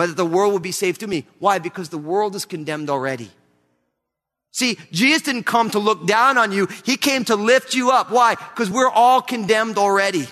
but 0.00 0.06
that 0.06 0.16
the 0.16 0.24
world 0.24 0.50
will 0.50 0.60
be 0.60 0.72
saved 0.72 0.98
through 0.98 1.08
me. 1.08 1.26
Why? 1.40 1.58
Because 1.58 1.90
the 1.90 1.98
world 1.98 2.34
is 2.34 2.46
condemned 2.46 2.88
already. 2.88 3.28
See, 4.50 4.78
Jesus 4.90 5.20
didn't 5.20 5.42
come 5.42 5.68
to 5.72 5.78
look 5.78 6.06
down 6.06 6.38
on 6.38 6.52
you. 6.52 6.68
He 6.86 6.96
came 6.96 7.22
to 7.26 7.36
lift 7.36 7.74
you 7.74 7.90
up. 7.90 8.10
Why? 8.10 8.34
Because 8.34 8.70
we're 8.70 8.88
all 8.88 9.20
condemned 9.20 9.76
already. 9.76 10.26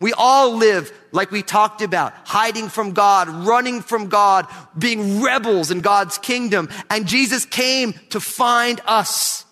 We 0.00 0.12
all 0.12 0.54
live 0.54 0.92
like 1.10 1.32
we 1.32 1.42
talked 1.42 1.82
about, 1.82 2.12
hiding 2.24 2.68
from 2.68 2.92
God, 2.92 3.28
running 3.28 3.82
from 3.82 4.06
God, 4.06 4.46
being 4.78 5.20
rebels 5.20 5.72
in 5.72 5.80
God's 5.80 6.16
kingdom. 6.16 6.68
And 6.88 7.08
Jesus 7.08 7.44
came 7.44 7.94
to 8.10 8.20
find 8.20 8.80
us. 8.86 9.44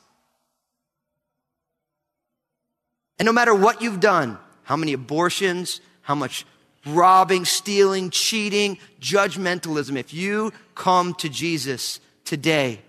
And 3.19 3.27
no 3.27 3.33
matter 3.33 3.57
what 3.57 3.83
you've 3.83 3.99
done, 3.99 4.39
how 4.63 4.77
many 4.77 4.93
abortions, 4.93 5.81
how 6.03 6.15
much 6.15 6.47
robbing, 6.87 7.45
stealing, 7.45 8.11
cheating, 8.11 8.79
judgmentalism. 9.01 9.97
If 9.97 10.13
you 10.13 10.53
come 10.75 11.15
to 11.15 11.29
Jesus 11.29 12.01
today, 12.25 12.81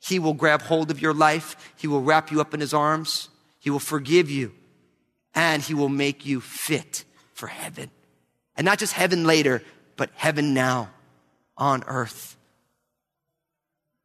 He 0.00 0.18
will 0.18 0.34
grab 0.34 0.62
hold 0.62 0.90
of 0.90 1.00
your 1.00 1.14
life. 1.14 1.56
He 1.76 1.86
will 1.86 2.02
wrap 2.02 2.30
you 2.30 2.40
up 2.40 2.54
in 2.54 2.60
His 2.60 2.74
arms. 2.74 3.28
He 3.58 3.70
will 3.70 3.78
forgive 3.78 4.30
you 4.30 4.52
and 5.34 5.62
He 5.62 5.74
will 5.74 5.88
make 5.88 6.26
you 6.26 6.40
fit 6.40 7.04
for 7.32 7.46
heaven. 7.46 7.90
And 8.56 8.64
not 8.64 8.78
just 8.78 8.92
heaven 8.92 9.24
later, 9.24 9.62
but 9.96 10.10
heaven 10.14 10.54
now 10.54 10.90
on 11.56 11.82
earth. 11.86 12.36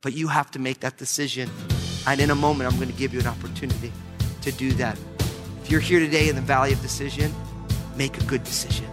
But 0.02 0.14
you 0.14 0.28
have 0.28 0.52
to 0.52 0.60
make 0.60 0.82
that 0.82 0.98
decision. 0.98 1.50
And 2.06 2.22
in 2.22 2.30
a 2.30 2.36
moment, 2.36 2.72
I'm 2.72 2.78
going 2.78 2.92
to 2.92 2.98
give 2.98 3.14
you 3.14 3.20
an 3.20 3.28
opportunity 3.28 3.92
to 4.42 4.52
do 4.52 4.72
that. 4.74 4.98
If 5.64 5.72
you're 5.72 5.82
here 5.82 6.00
today 6.00 6.30
in 6.30 6.36
the 6.36 6.42
valley 6.42 6.72
of 6.72 6.82
decision, 6.82 7.34
make 7.98 8.18
a 8.18 8.24
good 8.24 8.44
decision. 8.44 8.86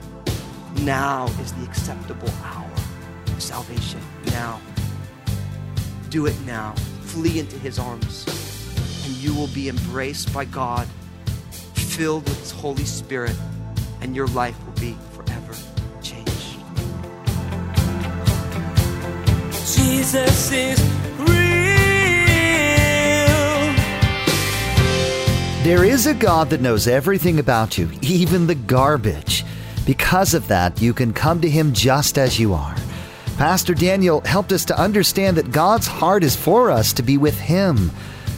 Now 0.83 1.27
is 1.41 1.53
the 1.53 1.65
acceptable 1.65 2.31
hour 2.43 2.71
of 3.27 3.43
salvation. 3.43 4.01
Now. 4.27 4.61
Do 6.11 6.27
it 6.27 6.41
now. 6.47 6.75
Flee 7.03 7.39
into 7.39 7.59
his 7.59 7.79
arms, 7.79 8.25
and 9.05 9.15
you 9.17 9.35
will 9.35 9.49
be 9.49 9.69
embraced 9.69 10.33
by 10.33 10.45
God, 10.45 10.87
filled 11.75 12.25
with 12.29 12.39
his 12.41 12.51
Holy 12.51 12.85
Spirit, 12.85 13.37
and 14.01 14.15
your 14.15 14.27
life 14.29 14.57
will 14.67 14.81
be 14.81 14.97
forever 15.13 15.55
changed. 16.03 16.59
Jesus 19.77 20.53
is 20.53 20.81
real. 21.19 21.35
There 25.65 25.85
is 25.85 26.07
a 26.07 26.15
God 26.15 26.51
that 26.51 26.61
knows 26.61 26.87
everything 26.87 27.39
about 27.39 27.79
you, 27.79 27.91
even 28.03 28.47
the 28.47 28.55
garbage. 28.55 29.45
Because 29.87 30.33
of 30.33 30.49
that, 30.49 30.81
you 30.81 30.94
can 30.94 31.12
come 31.12 31.40
to 31.40 31.49
Him 31.49 31.73
just 31.73 32.16
as 32.16 32.38
you 32.38 32.55
are. 32.55 32.75
Pastor 33.37 33.75
Daniel 33.75 34.20
helped 34.23 34.53
us 34.53 34.64
to 34.66 34.81
understand 34.81 35.37
that 35.37 35.51
God's 35.51 35.87
heart 35.87 36.25
is 36.25 36.37
for 36.37 36.70
us 36.70 36.92
to 36.94 37.03
be 37.03 37.18
with 37.18 37.38
Him, 37.38 37.90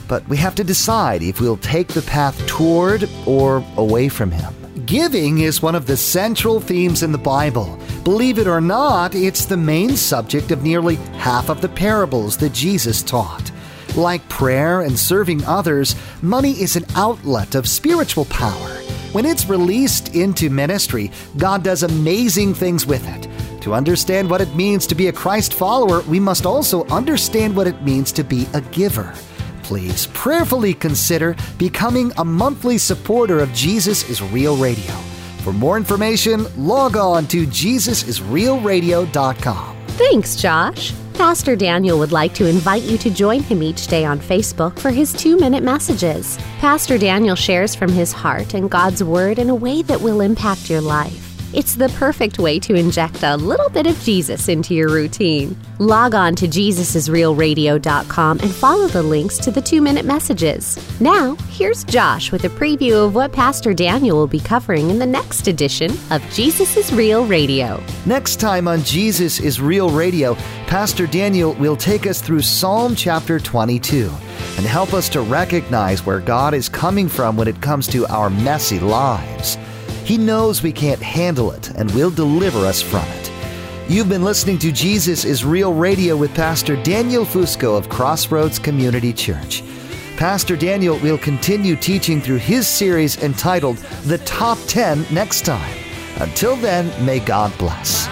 but 0.09 0.27
we 0.29 0.37
have 0.39 0.55
to 0.57 0.65
decide 0.65 1.23
if 1.23 1.41
we'll 1.41 1.59
take 1.59 1.89
the 1.89 2.03
path 2.03 2.47
toward 2.47 3.09
or 3.27 3.65
away 3.77 4.09
from 4.09 4.31
Him. 4.31 4.55
Giving 4.87 5.41
is 5.41 5.63
one 5.63 5.75
of 5.75 5.87
the 5.87 5.97
central 5.97 6.61
themes 6.61 7.03
in 7.03 7.13
the 7.13 7.19
Bible. 7.19 7.79
Believe 8.05 8.39
it 8.39 8.47
or 8.47 8.61
not, 8.61 9.15
it's 9.15 9.45
the 9.45 9.57
main 9.57 9.97
subject 9.97 10.51
of 10.51 10.63
nearly 10.63 10.97
half 11.19 11.49
of 11.49 11.61
the 11.61 11.69
parables 11.69 12.37
that 12.39 12.53
Jesus 12.53 13.03
taught. 13.03 13.51
Like 13.97 14.29
prayer 14.29 14.83
and 14.83 14.99
serving 14.99 15.45
others, 15.45 15.97
money 16.23 16.53
is 16.53 16.77
an 16.77 16.85
outlet 16.95 17.55
of 17.55 17.69
spiritual 17.69 18.27
power. 18.27 18.81
When 19.17 19.25
it's 19.25 19.49
released 19.49 20.13
into 20.15 20.51
ministry, 20.51 21.11
God 21.39 21.65
does 21.65 21.83
amazing 21.83 22.53
things 22.53 22.85
with 22.85 23.09
it. 23.09 23.27
To 23.63 23.73
understand 23.73 24.29
what 24.29 24.43
it 24.43 24.55
means 24.55 24.87
to 24.89 24.95
be 24.95 25.09
a 25.09 25.13
Christ 25.13 25.55
follower, 25.55 26.03
we 26.03 26.21
must 26.21 26.45
also 26.45 26.85
understand 26.89 27.57
what 27.57 27.67
it 27.67 27.83
means 27.83 28.13
to 28.13 28.23
be 28.23 28.47
a 28.53 28.61
giver. 28.61 29.15
Please 29.63 30.09
prayerfully 30.09 30.75
consider 30.75 31.35
becoming 31.57 32.13
a 32.19 32.25
monthly 32.27 32.77
supporter 32.77 33.39
of 33.39 33.51
Jesus 33.55 34.07
is 34.11 34.21
Real 34.21 34.59
Radio. 34.59 34.93
For 35.43 35.55
more 35.55 35.79
information, 35.79 36.45
log 36.55 36.99
on 36.99 37.27
to 37.29 37.47
JesusIsRealRadio.com. 37.47 39.77
Thanks, 39.87 40.37
Josh. 40.37 40.93
Pastor 41.17 41.57
Daniel 41.57 41.99
would 41.99 42.13
like 42.13 42.35
to 42.35 42.47
invite 42.47 42.83
you 42.83 42.99
to 42.99 43.09
join 43.09 43.43
him 43.43 43.63
each 43.63 43.87
day 43.87 44.05
on 44.05 44.21
Facebook 44.21 44.79
for 44.79 44.91
his 44.91 45.15
two 45.15 45.39
minute 45.39 45.63
messages. 45.63 46.37
Pastor 46.59 46.99
Daniel 46.99 47.35
shares 47.35 47.75
from 47.75 47.91
his 47.91 48.13
heart 48.13 48.53
and 48.53 48.71
God's 48.71 49.03
Word 49.03 49.39
in 49.39 49.49
a 49.49 49.55
way 49.55 49.81
that 49.81 50.03
will 50.03 50.21
impact 50.21 50.69
your 50.69 50.83
life. 50.83 51.26
It's 51.57 51.75
the 51.75 51.89
perfect 51.89 52.39
way 52.39 52.59
to 52.61 52.75
inject 52.75 53.23
a 53.23 53.35
little 53.35 53.71
bit 53.71 53.87
of 53.87 53.99
Jesus 54.01 54.51
into 54.51 54.75
your 54.75 54.91
routine. 54.91 55.57
Log 55.79 56.15
on 56.15 56.37
to 56.37 56.47
JesusIsRealRadio.com 56.47 58.41
and 58.41 58.55
follow 58.55 58.89
the 58.89 59.03
links 59.03 59.39
to 59.39 59.51
the 59.51 59.63
two 59.63 59.81
minute 59.81 60.05
messages. 60.05 60.79
Now, 61.01 61.35
here's 61.49 61.83
Josh 61.85 62.31
with 62.31 62.45
a 62.45 62.51
preview 62.51 63.07
of 63.07 63.15
what 63.15 63.33
Pastor 63.33 63.73
Daniel 63.73 64.19
will 64.19 64.27
be 64.27 64.39
covering 64.39 64.91
in 64.91 64.99
the 64.99 65.07
next 65.07 65.49
edition 65.49 65.93
of 66.11 66.23
Jesus 66.31 66.77
is 66.77 66.93
Real 66.93 67.25
Radio. 67.25 67.83
Next 68.05 68.39
time 68.39 68.69
on 68.69 68.83
Jesus 68.83 69.41
is 69.41 69.59
Real 69.59 69.89
Radio, 69.89 70.35
Pastor 70.67 71.07
Daniel 71.07 71.55
will 71.55 71.77
take 71.77 72.07
us 72.07 72.21
through 72.21 72.43
Psalm 72.43 72.95
chapter 72.95 73.41
22 73.41 74.11
and 74.59 74.67
help 74.67 74.93
us 74.93 75.09
to 75.09 75.23
recognize 75.23 76.05
where 76.05 76.21
God 76.21 76.53
is 76.53 76.69
coming 76.69 77.09
from 77.09 77.35
when 77.35 77.49
it 77.49 77.63
comes 77.63 77.87
to 77.89 78.07
our 78.09 78.29
messy 78.29 78.79
lives. 78.79 79.57
He 80.07 80.17
knows 80.17 80.63
we 80.63 80.71
can't 80.71 81.03
handle 81.03 81.51
it 81.51 81.71
and 81.71 81.91
will 81.91 82.13
deliver 82.13 82.61
us 82.61 82.81
from 82.81 83.05
it. 83.09 83.33
You've 83.89 84.09
been 84.09 84.23
listening 84.23 84.57
to 84.61 84.71
Jesus 84.71 85.25
is 85.25 85.45
Real 85.45 85.75
Radio 85.75 86.17
with 86.17 86.33
Pastor 86.33 86.81
Daniel 86.85 87.25
Fusco 87.25 87.77
of 87.77 87.89
Crossroads 87.89 88.61
Community 88.61 89.13
Church. 89.13 89.65
Pastor 90.17 90.55
Daniel 90.55 90.97
will 91.01 91.19
continue 91.19 91.75
teaching 91.75 92.21
through 92.21 92.37
his 92.37 92.69
series 92.69 93.21
entitled 93.21 93.79
The 94.05 94.19
Top 94.19 94.59
10 94.69 95.07
next 95.11 95.45
time. 95.45 95.77
Until 96.21 96.55
then, 96.55 96.87
may 97.05 97.19
God 97.19 97.53
bless. 97.59 98.07